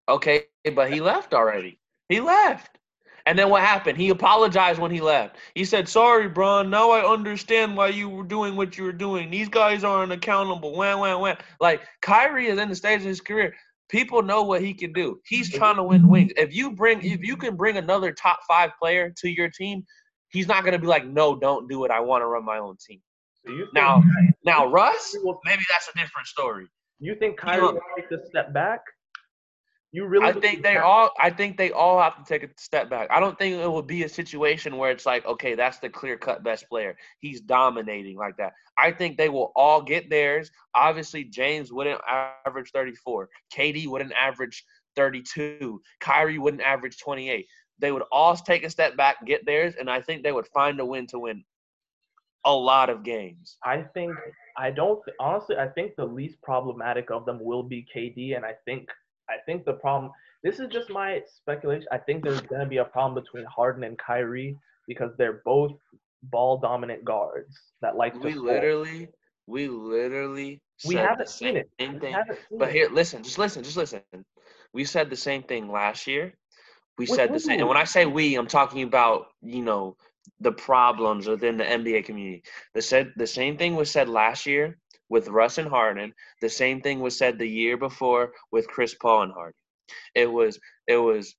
[0.08, 1.78] Okay, but he left already.
[2.08, 2.78] He left.
[3.26, 3.96] And then what happened?
[3.96, 5.36] He apologized when he left.
[5.54, 6.68] He said, Sorry, Bron.
[6.68, 9.30] Now I understand why you were doing what you were doing.
[9.30, 10.76] These guys aren't accountable.
[10.76, 11.36] Wham, wham, wham.
[11.58, 13.54] Like, Kyrie is in the stage of his career.
[13.88, 15.20] People know what he can do.
[15.24, 16.32] He's trying to win wings.
[16.36, 19.84] If you bring, if you can bring another top five player to your team,
[20.28, 21.90] he's not gonna be like, no, don't do it.
[21.90, 23.00] I want to run my own team.
[23.46, 24.02] Think, Now,
[24.44, 26.66] now Russ, maybe that's a different story.
[27.00, 28.80] You think Kyrie know- will take a step back?
[29.92, 30.26] You really?
[30.26, 31.10] I think they all.
[31.20, 33.06] I think they all have to take a step back.
[33.12, 36.18] I don't think it will be a situation where it's like, okay, that's the clear
[36.18, 36.96] cut best player.
[37.20, 38.54] He's dominating like that.
[38.76, 40.50] I think they will all get theirs.
[40.74, 42.00] Obviously, James wouldn't
[42.44, 43.28] average 34.
[43.56, 44.64] KD wouldn't average
[44.96, 45.80] 32.
[46.00, 47.46] Kyrie wouldn't average 28.
[47.78, 50.80] They would all take a step back, get theirs, and I think they would find
[50.80, 51.44] a win to win
[52.44, 53.56] a lot of games.
[53.64, 54.14] I think
[54.58, 55.56] I don't honestly.
[55.56, 58.88] I think the least problematic of them will be KD, and I think
[59.30, 60.12] I think the problem.
[60.42, 61.86] This is just my speculation.
[61.92, 65.72] I think there's gonna be a problem between Harden and Kyrie because they're both
[66.24, 68.14] ball dominant guards that like.
[68.22, 68.44] We score.
[68.44, 69.08] literally,
[69.46, 70.62] we literally.
[70.86, 71.70] we haven't seen same it.
[71.78, 72.00] thing.
[72.00, 74.02] We haven't seen But here, listen, just listen, just listen.
[74.72, 76.34] We said the same thing last year.
[76.98, 77.60] We With said the same.
[77.60, 79.96] And when I say we, I'm talking about, you know,
[80.40, 82.42] the problems within the NBA community.
[82.74, 86.12] The said the same thing was said last year with Russ and Harden.
[86.40, 89.54] The same thing was said the year before with Chris Paul and Harden.
[90.14, 91.34] It was it was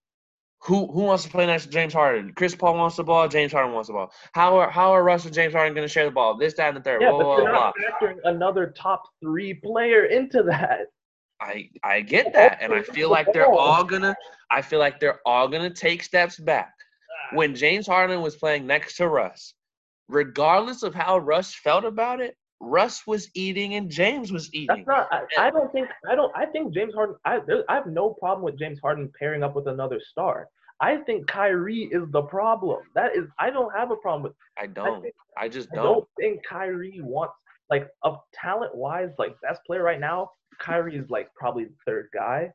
[0.65, 2.33] who who wants to play next to James Harden?
[2.35, 3.27] Chris Paul wants the ball.
[3.27, 4.11] James Harden wants the ball.
[4.33, 6.37] How are how are Russ and James Harden going to share the ball?
[6.37, 7.01] This, that, and the third.
[7.01, 10.87] Yeah, blah, but you're not factoring another top three player into that.
[11.41, 14.15] I I get that, and I feel like they're all gonna.
[14.49, 16.73] I feel like they're all gonna take steps back.
[17.33, 19.53] When James Harden was playing next to Russ,
[20.07, 24.85] regardless of how Russ felt about it, Russ was eating and James was eating.
[24.85, 25.07] That's not.
[25.11, 25.89] I, I don't think.
[26.09, 26.35] I don't.
[26.35, 27.15] I think James Harden.
[27.25, 30.47] I there, I have no problem with James Harden pairing up with another star.
[30.81, 32.79] I think Kyrie is the problem.
[32.95, 33.25] That is.
[33.39, 34.33] I don't have a problem with.
[34.57, 35.01] I don't.
[35.01, 35.79] think- I just don't.
[35.79, 37.33] I don't think Kyrie wants
[37.69, 40.31] like of talent wise, like best player right now.
[40.59, 42.51] Kyrie is like probably the third guy.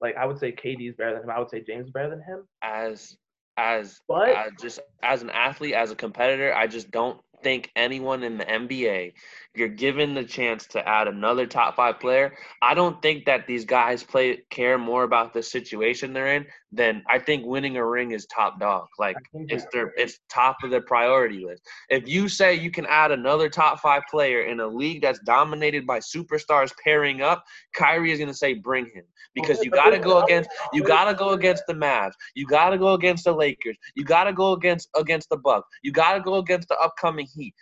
[0.00, 1.30] Like I would say KD is better than him.
[1.30, 2.46] I would say James is better than him.
[2.62, 3.16] As
[3.56, 8.22] as But as just as an athlete, as a competitor, I just don't think anyone
[8.22, 9.12] in the NBA,
[9.54, 12.34] you're given the chance to add another top five player.
[12.60, 17.04] I don't think that these guys play care more about the situation they're in than
[17.08, 18.86] I think winning a ring is top dog.
[18.98, 21.62] Like it's their it's top of their priority list.
[21.88, 25.86] If you say you can add another top five player in a league that's dominated
[25.86, 27.44] by superstars pairing up,
[27.74, 31.14] Kyrie is gonna say bring him because you got to go against you got to
[31.14, 32.12] go against the Mavs.
[32.34, 33.76] You got to go against the Lakers.
[33.94, 35.68] You got to go against against the Bucks.
[35.82, 37.54] You got to go against the upcoming Heat.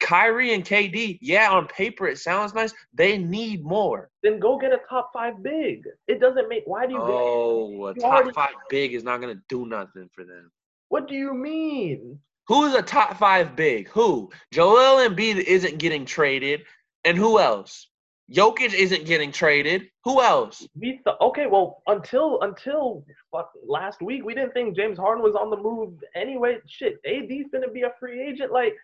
[0.00, 2.72] Kyrie and KD, yeah, on paper it sounds nice.
[2.94, 4.10] They need more.
[4.22, 5.82] then go get a top five big.
[6.06, 6.62] It doesn't make.
[6.66, 6.98] Why do you?
[7.00, 10.50] Get, Oh, a top already- five big is not gonna do nothing for them.
[10.88, 12.18] what do you mean?
[12.46, 13.88] Who's a top five big?
[13.90, 14.30] Who?
[14.52, 16.62] Joel Embiid isn't getting traded,
[17.04, 17.88] and who else?
[18.32, 19.88] Jokic isn't getting traded.
[20.04, 20.66] Who else?
[20.78, 21.46] We th- okay.
[21.46, 25.94] Well, until until fuck, last week, we didn't think James Harden was on the move
[26.14, 26.58] anyway.
[26.66, 28.52] Shit, AD's gonna be a free agent.
[28.52, 28.74] Like,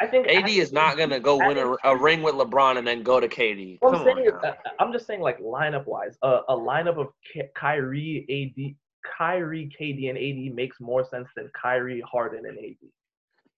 [0.00, 3.02] I think AD is not gonna go win a, a ring with LeBron and then
[3.02, 3.80] go to KD.
[3.80, 4.32] Come I'm saying is,
[4.78, 8.74] I'm just saying, like lineup wise, uh, a lineup of Ky- Kyrie, AD,
[9.18, 12.88] Kyrie, KD, and AD makes more sense than Kyrie, Harden, and AD.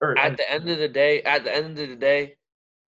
[0.00, 2.36] Or at and- the end of the day, at the end of the day,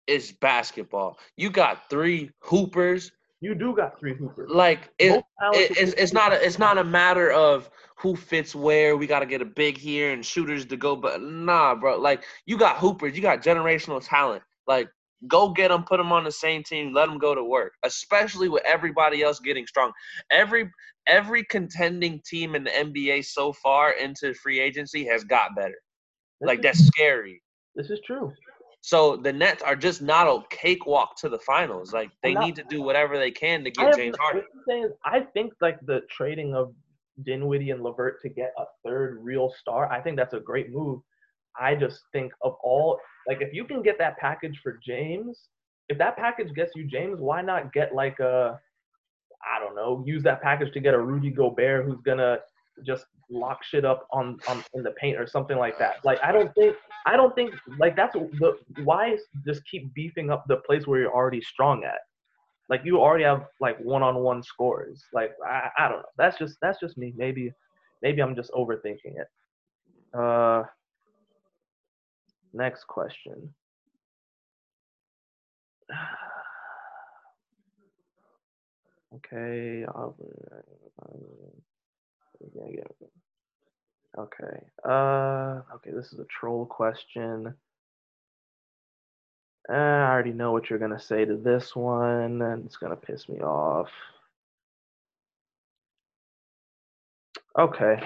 [0.07, 1.19] it's basketball.
[1.35, 3.11] You got three hoopers.
[3.39, 4.49] You do got three hoopers.
[4.49, 5.23] Like it,
[5.53, 8.97] it it's, it's not a it's not a matter of who fits where.
[8.97, 10.95] We got to get a big here and shooters to go.
[10.95, 11.99] But nah, bro.
[11.99, 13.15] Like you got hoopers.
[13.15, 14.43] You got generational talent.
[14.67, 14.89] Like
[15.27, 17.73] go get them, put them on the same team, let them go to work.
[17.83, 19.91] Especially with everybody else getting strong.
[20.31, 20.71] Every
[21.05, 25.77] every contending team in the NBA so far into free agency has got better.
[26.41, 27.41] This Like that's scary.
[27.75, 28.33] This is true.
[28.87, 31.91] So the Nets are just not a cakewalk to the finals.
[31.91, 34.45] Like they not- need to do whatever they can to get James Harden.
[35.03, 36.73] I think like the trading of
[37.25, 39.91] Dinwiddie and LeVert to get a third real star.
[39.91, 41.01] I think that's a great move.
[41.59, 45.49] I just think of all like if you can get that package for James,
[45.89, 48.57] if that package gets you James, why not get like a
[49.53, 52.37] I don't know, use that package to get a Rudy Gobert who's gonna
[52.85, 55.95] just lock shit up on, on in the paint or something like that.
[56.03, 56.75] Like I don't think
[57.05, 61.13] I don't think like that's the why just keep beefing up the place where you're
[61.13, 61.99] already strong at.
[62.69, 65.03] Like you already have like one-on-one scores.
[65.13, 66.05] Like I, I don't know.
[66.17, 67.13] That's just that's just me.
[67.15, 67.51] Maybe
[68.01, 69.27] maybe I'm just overthinking it.
[70.17, 70.63] Uh,
[72.53, 73.53] next question.
[79.15, 79.83] Okay.
[82.41, 83.07] I'll- yeah, yeah.
[84.17, 84.65] Okay.
[84.83, 85.61] Uh.
[85.75, 85.91] Okay.
[85.91, 87.53] This is a troll question.
[89.69, 93.27] Uh, I already know what you're gonna say to this one, and it's gonna piss
[93.27, 93.89] me off.
[97.57, 97.99] Okay.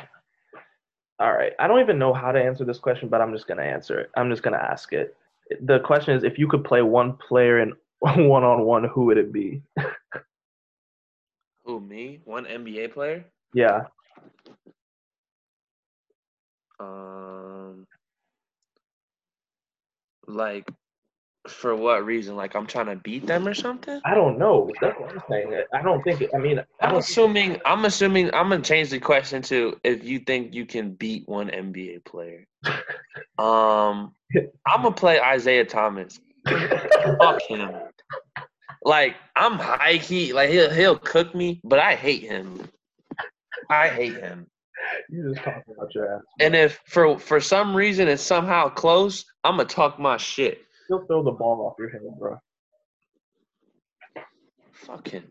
[1.19, 1.53] All right.
[1.59, 4.09] I don't even know how to answer this question, but I'm just gonna answer it.
[4.15, 5.15] I'm just gonna ask it.
[5.61, 9.17] The question is, if you could play one player in one on one, who would
[9.17, 9.61] it be?
[11.63, 12.21] Who me?
[12.25, 13.23] One NBA player?
[13.53, 13.82] Yeah.
[16.82, 17.86] Um,
[20.27, 20.69] like,
[21.47, 22.36] for what reason?
[22.36, 24.01] Like, I'm trying to beat them or something?
[24.05, 24.71] I don't know.
[24.82, 25.63] That's what I'm saying.
[25.73, 26.23] I don't think.
[26.34, 26.99] I mean, I I'm don't.
[26.99, 27.57] assuming.
[27.65, 28.34] I'm assuming.
[28.34, 32.45] I'm gonna change the question to if you think you can beat one NBA player.
[33.38, 34.13] Um,
[34.67, 36.19] I'm gonna play Isaiah Thomas.
[37.19, 37.71] Fuck him.
[38.84, 40.34] Like I'm high key.
[40.34, 42.67] Like he'll he'll cook me, but I hate him.
[43.69, 44.47] I hate him.
[45.09, 46.21] You just talking about your ass.
[46.39, 50.61] And if for for some reason it's somehow close, I'm gonna talk my shit.
[50.88, 52.38] He'll throw the ball off your head, bro.
[54.71, 55.23] Fuck him.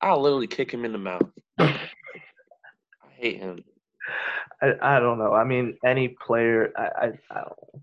[0.00, 1.28] I'll literally kick him in the mouth.
[1.58, 1.78] I
[3.16, 3.64] hate him.
[4.60, 5.32] I, I don't know.
[5.32, 6.72] I mean, any player.
[6.76, 7.82] I, I I don't know.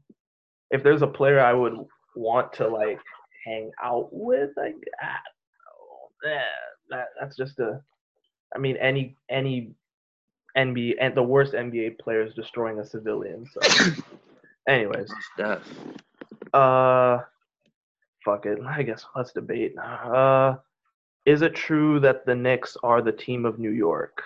[0.72, 1.76] If there's a player I would
[2.16, 3.00] want to like
[3.46, 5.18] hang out with, like I
[6.24, 6.32] don't know.
[6.32, 6.42] Eh,
[6.90, 7.82] that that's just a.
[8.56, 9.74] I mean, any any
[10.58, 13.46] NBA and the worst NBA players destroying a civilian.
[13.52, 13.60] So,
[14.68, 15.62] anyways, Stuff.
[16.54, 17.20] uh,
[18.24, 18.60] fuck it.
[18.66, 19.78] I guess let's debate.
[19.78, 20.56] Uh,
[21.26, 24.24] is it true that the Knicks are the team of New York?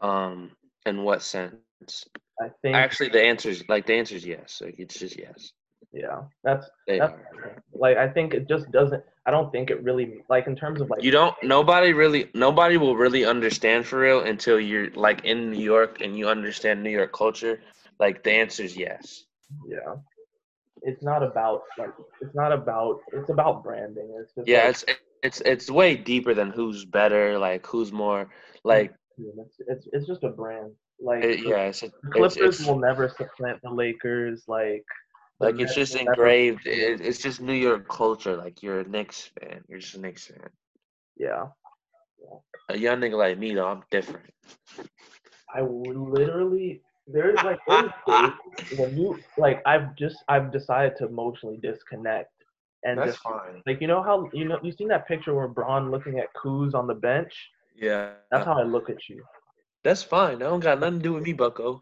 [0.00, 0.50] Um,
[0.86, 2.06] in what sense?
[2.40, 2.76] I think.
[2.76, 4.60] Actually, the answer is like the answer is yes.
[4.64, 5.52] Like it's just yes.
[5.92, 7.62] Yeah, that's They That's are.
[7.74, 9.02] like I think it just doesn't.
[9.26, 11.34] I don't think it really like in terms of like You don't.
[11.42, 12.30] Nobody really.
[12.34, 16.82] Nobody will really understand for real until you're like in New York and you understand
[16.82, 17.60] New York culture.
[18.00, 19.24] Like the answer is yes.
[19.66, 19.94] yeah.
[20.82, 24.08] It's not about like it's not about it's about branding.
[24.20, 24.84] It's just Yeah, like, it's
[25.22, 27.38] it's it's way deeper than who's better.
[27.38, 28.30] Like who's more.
[28.64, 30.72] Like it's it's, it's just a brand.
[31.00, 34.44] Like it, yeah, it's, a, the it's, Clippers it's will never supplant the Lakers.
[34.48, 34.84] Like
[35.42, 36.66] like it's just engraved.
[36.66, 38.36] It, it's just New York culture.
[38.36, 39.64] Like you're a Knicks fan.
[39.68, 40.50] You're just a Knicks fan.
[41.16, 41.48] Yeah,
[42.70, 44.32] A young nigga like me though, I'm different.
[45.54, 47.58] I literally there's like
[48.76, 52.30] when you like I've just I've decided to emotionally disconnect
[52.84, 53.62] and just fine.
[53.66, 56.74] like you know how you know you seen that picture where Bron looking at Kuz
[56.74, 57.32] on the bench.
[57.76, 59.22] Yeah, That's how I look at you.
[59.84, 60.38] that's fine.
[60.38, 61.80] That don't got nothing to do with me, Bucko.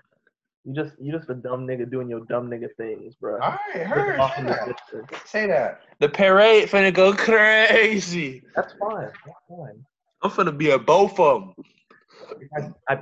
[0.65, 3.41] You just you just a dumb nigga doing your dumb nigga things, bro.
[3.41, 4.21] All right, heard.
[4.37, 5.27] Say that.
[5.27, 5.81] Say that.
[6.01, 8.43] The parade finna go crazy.
[8.55, 9.09] That's fine.
[9.25, 9.85] That's fine.
[10.23, 12.73] I'm finna be at both of them.
[12.89, 12.99] I, I,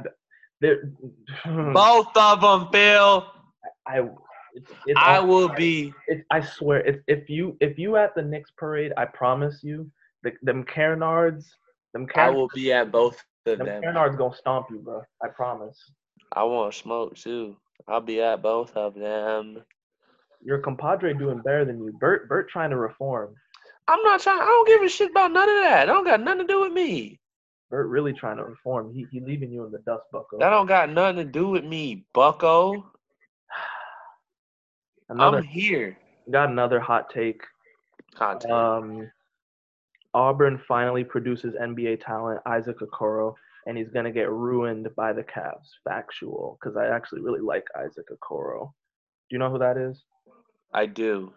[1.44, 1.72] hmm.
[1.72, 3.26] Both of them, Phil.
[3.86, 4.00] I,
[4.54, 5.92] it's, it's I all- will be.
[6.06, 9.90] It's, I swear, if if you if you at the Knicks parade, I promise you,
[10.22, 11.44] the, them Carenards,
[11.92, 13.82] them I will be at both of them them.
[13.82, 15.02] Carenards gonna stomp you, bro.
[15.22, 15.78] I promise.
[16.32, 17.56] I want to smoke too.
[17.86, 19.62] I'll be at both of them.
[20.44, 21.92] Your compadre doing better than you.
[21.92, 23.34] Bert Bert trying to reform.
[23.88, 24.40] I'm not trying.
[24.40, 25.88] I don't give a shit about none of that.
[25.88, 27.18] I don't got nothing to do with me.
[27.70, 28.92] Bert really trying to reform.
[28.92, 30.40] He he leaving you in the dust bucket.
[30.40, 32.72] That don't got nothing to do with me, Bucko.
[35.08, 35.96] Another I'm here.
[36.30, 37.42] got another hot take.
[38.14, 38.52] Content.
[38.52, 39.10] Um,
[40.14, 43.34] Auburn finally produces NBA talent Isaac Okoro,
[43.68, 45.68] and he's gonna get ruined by the Cavs.
[45.84, 48.72] Factual, because I actually really like Isaac Okoro.
[49.28, 50.02] Do you know who that is?
[50.72, 51.32] I do.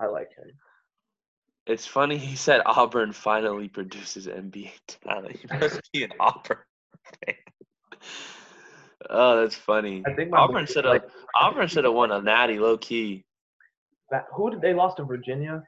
[0.00, 0.50] I like him.
[1.66, 4.70] It's funny he said Auburn finally produces NBA
[5.04, 5.36] talent.
[5.36, 6.58] He must be an Auburn
[7.26, 7.34] fan.
[9.10, 10.02] Oh, that's funny.
[10.06, 13.24] I think Auburn should have like, Auburn should have won a natty low key.
[14.10, 15.62] that, who did they lost to Virginia?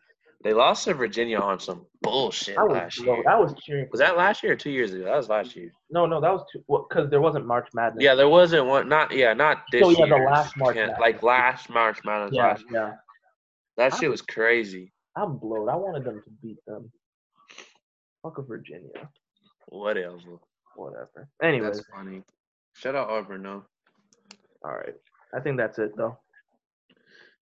[0.45, 3.23] They lost to Virginia on some bullshit was last year.
[3.25, 3.89] that was cheering.
[3.91, 5.05] Was that last year or two years ago?
[5.05, 5.73] That was last year.
[5.91, 6.63] No, no, that was two.
[6.69, 8.05] Because there wasn't March Madness.
[8.05, 8.89] Yeah, there wasn't one.
[8.89, 10.99] Not yeah, not this Oh, yeah, the last March Madness.
[11.01, 12.35] like last March Madness.
[12.35, 12.93] yeah, last- yeah.
[13.79, 14.93] That shit was crazy.
[15.17, 15.69] I'm blowed.
[15.69, 16.91] I wanted them to beat them.
[18.23, 19.09] Fuck a Virginia.
[19.69, 20.39] Whatever.
[20.77, 21.29] Whatever.
[21.43, 22.23] Anyways, That's funny.
[22.75, 23.65] Shout out Auburn, though.
[24.65, 24.95] all right.
[25.35, 26.17] I think that's it though.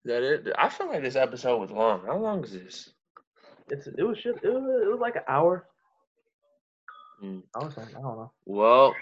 [0.05, 0.47] That it?
[0.57, 2.01] I feel like this episode was long.
[2.05, 2.89] How long is this?
[3.69, 4.35] It's it was shit.
[4.43, 5.67] It was, it was like an hour.
[7.19, 7.39] Hmm.
[7.55, 8.31] I was like, I don't know.
[8.45, 8.95] Well,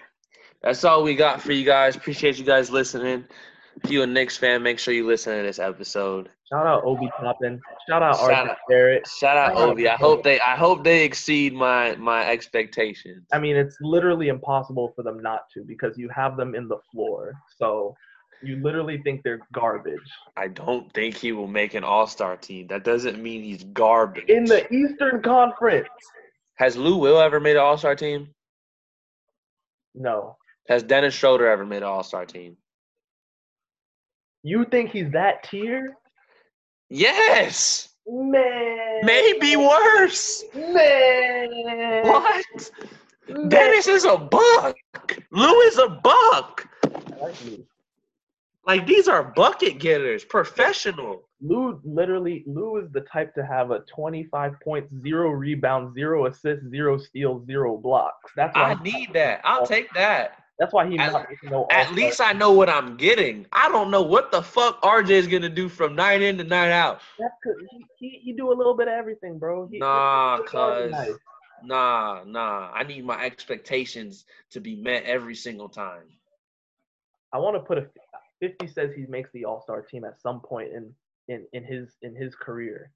[0.62, 1.96] that's all we got for you guys.
[1.96, 3.26] Appreciate you guys listening.
[3.82, 6.30] If you a Knicks fan, make sure you listen to this episode.
[6.52, 7.62] Shout out Obi Toppin.
[7.88, 8.58] Shout out Shout Arthur out.
[8.68, 9.08] Barrett.
[9.08, 9.88] Shout out Obi.
[9.88, 13.26] I hope they I hope they exceed my my expectations.
[13.32, 16.80] I mean, it's literally impossible for them not to because you have them in the
[16.92, 17.34] floor.
[17.58, 17.96] So
[18.42, 20.00] You literally think they're garbage.
[20.38, 22.68] I don't think he will make an All Star team.
[22.68, 24.30] That doesn't mean he's garbage.
[24.30, 25.90] In the Eastern Conference.
[26.56, 28.30] Has Lou Will ever made an All Star team?
[29.94, 30.38] No.
[30.70, 32.56] Has Dennis Schroeder ever made an All Star team?
[34.44, 35.98] You think he's that tier?
[36.90, 37.90] Yes.
[38.08, 39.02] Man.
[39.04, 40.44] Maybe worse.
[40.56, 41.50] Man.
[42.04, 42.72] What?
[43.28, 43.50] Man.
[43.50, 44.76] Dennis is a buck.
[45.32, 46.68] Lou is a buck.
[46.84, 47.66] I like Lou.
[48.66, 51.24] Like these are bucket getters, professional.
[51.42, 54.54] Lou literally Lou is the type to have a 25
[55.02, 58.32] rebound, zero assist, zero assists, zero steals, zero blocks.
[58.36, 59.42] That's why I need that.
[59.44, 60.34] I'll take that.
[60.60, 63.46] that's why he's At- no At least I know what I'm getting.
[63.54, 66.72] I don't know what the fuck RJ is gonna do from night in to night
[66.72, 67.00] out.
[67.18, 67.34] That's
[67.72, 69.68] he, he, he do a little bit of everything, bro.
[69.72, 70.94] He, Nah, cuz
[71.64, 72.72] nah, nah.
[72.74, 76.04] I need my expectations to be met every single time.
[77.32, 77.88] I want to put a
[78.40, 80.94] 50 says he makes the All Star team at some point in
[81.28, 82.92] in in his in his career.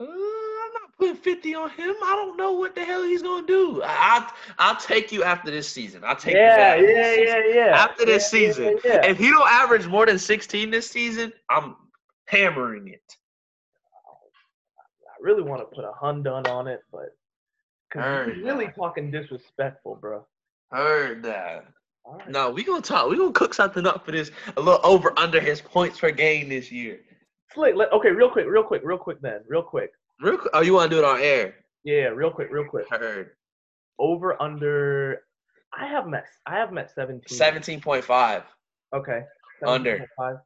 [0.00, 1.94] Uh, I'm not putting 50 on him.
[2.02, 3.82] I don't know what the hell he's gonna do.
[3.82, 6.02] I, I'll I'll take you after this season.
[6.04, 7.42] I'll take Yeah, you yeah, after this season.
[7.48, 7.76] yeah, yeah.
[7.84, 9.06] After this Yeah, yeah, season, yeah, yeah.
[9.06, 11.76] if he don't average more than 16 this season, I'm
[12.26, 13.02] hammering it.
[15.06, 17.16] I really want to put a Hundun on it, but
[17.92, 18.74] Heard really that.
[18.74, 20.26] talking disrespectful, bro.
[20.72, 21.66] Heard that.
[22.06, 22.28] Right.
[22.28, 23.08] No, we gonna talk.
[23.10, 24.30] We gonna cook something up for this.
[24.56, 27.00] A little over under his points per game this year.
[27.52, 29.90] Slick, let, okay, real quick, real quick, real quick then, real quick.
[30.20, 30.50] Real quick.
[30.54, 31.54] Oh, you want to do it on air?
[31.84, 32.86] Yeah, real quick, real quick.
[32.90, 33.30] Heard.
[33.98, 35.22] Over under.
[35.72, 36.26] I have met.
[36.46, 37.22] I have met 17.
[37.28, 38.42] Seventeen point five.
[38.94, 39.22] Okay.
[39.66, 40.06] Under.
[40.18, 40.40] 17.5.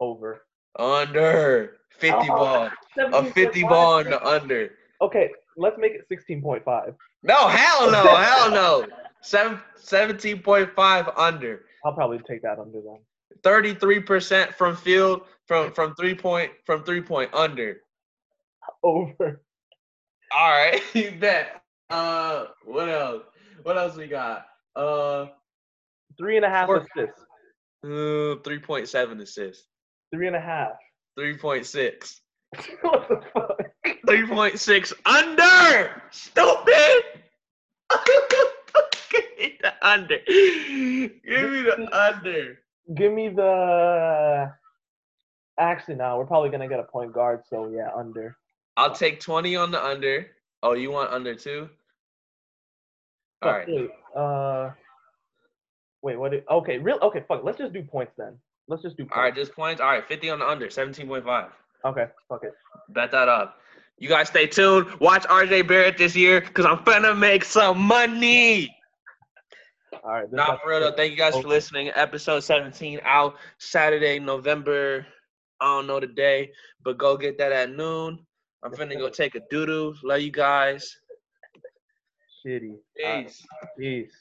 [0.00, 0.42] Over.
[0.78, 1.78] Under.
[1.98, 2.70] Fifty Oh, ball.
[3.12, 3.68] A fifty 17.5.
[3.68, 4.70] ball on the under.
[5.00, 6.94] Okay, let's make it 16.5.
[7.22, 8.86] No, hell no, hell no.
[9.22, 11.64] Seven, 17.5 under.
[11.84, 12.98] I'll probably take that under then.
[13.42, 17.80] 33% from field from from three point from three point under.
[18.82, 19.40] Over.
[20.32, 21.62] All right, you bet.
[21.90, 23.22] Uh what else?
[23.62, 24.46] What else we got?
[24.76, 25.26] Uh,
[26.18, 26.86] Three and a half Four.
[26.96, 27.22] assists.
[27.84, 27.88] uh
[28.42, 29.66] 3.7 assists.
[30.12, 30.72] Three and a half.
[31.18, 32.20] 3.6.
[32.82, 33.60] what the fuck?
[34.06, 36.02] 3.6 under.
[36.10, 37.04] Stupid.
[39.38, 40.18] Give me the under.
[40.26, 42.58] Give me the under.
[42.94, 44.52] Give me the.
[45.58, 48.36] Actually, no, we're probably gonna get a point guard, so yeah, under.
[48.76, 50.28] I'll take 20 on the under.
[50.62, 51.68] Oh, you want under too?
[53.42, 53.68] All Fuck, right.
[53.68, 54.70] Wait, uh,
[56.02, 56.30] wait, what?
[56.32, 56.98] do- okay, real.
[57.02, 57.42] Okay, fuck.
[57.44, 58.36] Let's just do points then.
[58.68, 59.16] Let's just do points.
[59.16, 59.80] All right, just points.
[59.80, 61.48] All right, 50 on the under, 17.5.
[61.84, 62.52] Okay, fuck it.
[62.90, 63.60] Bet that up.
[63.98, 64.86] You guys stay tuned.
[65.00, 68.74] Watch RJ Barrett this year because I'm finna make some money.
[70.04, 70.32] All right.
[70.32, 70.92] Not for real though.
[70.92, 71.90] Thank you guys for listening.
[71.94, 75.06] Episode 17 out Saturday, November.
[75.60, 76.52] I don't know the day,
[76.84, 78.18] but go get that at noon.
[78.62, 79.94] I'm finna go take a doo doo.
[80.02, 80.96] Love you guys.
[82.46, 82.70] Shitty.
[83.04, 83.46] All right, Peace.
[83.78, 84.12] Peace.